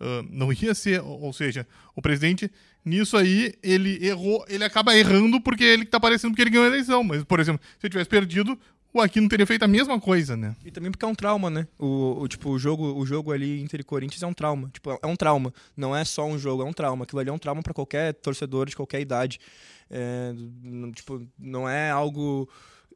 [0.00, 2.50] uh, não ia ser, ou seja, o presidente
[2.84, 6.68] nisso aí ele errou, ele acaba errando porque ele tá parecendo que ele ganhou a
[6.68, 8.58] eleição, mas por exemplo, se ele tivesse perdido,
[8.94, 10.54] o Aquino teria feito a mesma coisa, né?
[10.64, 11.66] E também porque é um trauma, né?
[11.76, 14.70] O, o, tipo, o jogo, o jogo ali Inter e Corinthians é um trauma.
[14.72, 15.52] Tipo, é um trauma.
[15.76, 17.02] Não é só um jogo, é um trauma.
[17.02, 19.40] Aquilo ali é um trauma para qualquer torcedor de qualquer idade.
[19.90, 20.32] É,
[20.94, 22.48] tipo, não é algo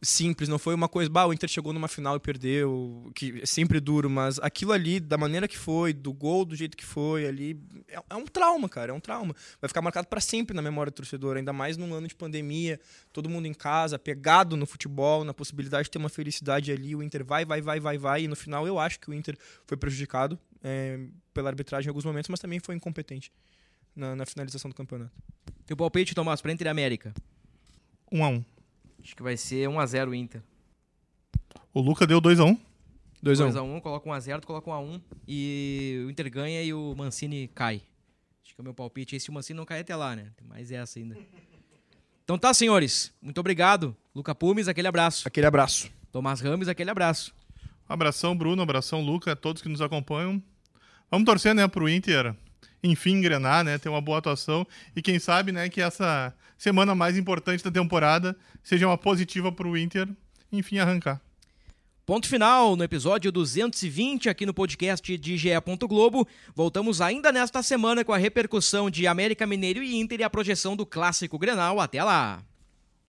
[0.03, 3.47] simples, não foi uma coisa, bah, o Inter chegou numa final e perdeu, que é
[3.47, 7.27] sempre duro, mas aquilo ali, da maneira que foi, do gol do jeito que foi,
[7.27, 9.35] ali, é, é um trauma, cara, é um trauma.
[9.61, 12.81] Vai ficar marcado para sempre na memória do torcedor, ainda mais num ano de pandemia,
[13.13, 17.03] todo mundo em casa, pegado no futebol, na possibilidade de ter uma felicidade ali, o
[17.03, 19.37] Inter vai, vai, vai, vai, vai, e no final eu acho que o Inter
[19.67, 21.01] foi prejudicado é,
[21.35, 23.33] pela arbitragem em alguns momentos, mas também foi incompetente
[23.95, 25.13] na, na finalização do campeonato.
[25.67, 27.13] Teu palpite, Tomás, para Inter e América?
[28.11, 28.45] Um a um.
[29.09, 30.43] Acho que vai ser 1x0 Inter.
[31.73, 32.59] O Luca deu 2x1.
[33.25, 37.81] 2x1, coloca 1x0, tu coloca 1x1 e o Inter ganha e o Mancini cai.
[38.45, 39.17] Acho que é o meu palpite.
[39.17, 40.31] E se o Mancini não cair até lá, né?
[40.37, 41.17] Tem mais essa ainda.
[42.23, 43.11] Então tá, senhores.
[43.23, 43.97] Muito obrigado.
[44.15, 45.27] Luca Pumes, aquele abraço.
[45.27, 45.91] Aquele abraço.
[46.13, 47.35] Tomás Rames, aquele abraço.
[47.89, 48.61] Abração, Bruno.
[48.61, 49.35] Abração, Luca.
[49.35, 50.43] Todos que nos acompanham.
[51.11, 52.37] Vamos torcer, né, pro Inter
[52.83, 57.17] enfim engrenar, né, ter uma boa atuação e quem sabe, né, que essa semana mais
[57.17, 60.09] importante da temporada seja uma positiva para o Inter,
[60.53, 61.23] enfim, arrancar.
[62.05, 65.51] Ponto final no episódio 220 aqui no podcast de GE.
[65.87, 66.27] Globo.
[66.55, 70.75] Voltamos ainda nesta semana com a repercussão de América Mineiro e Inter e a projeção
[70.75, 71.79] do clássico Grenal.
[71.79, 72.43] Até lá!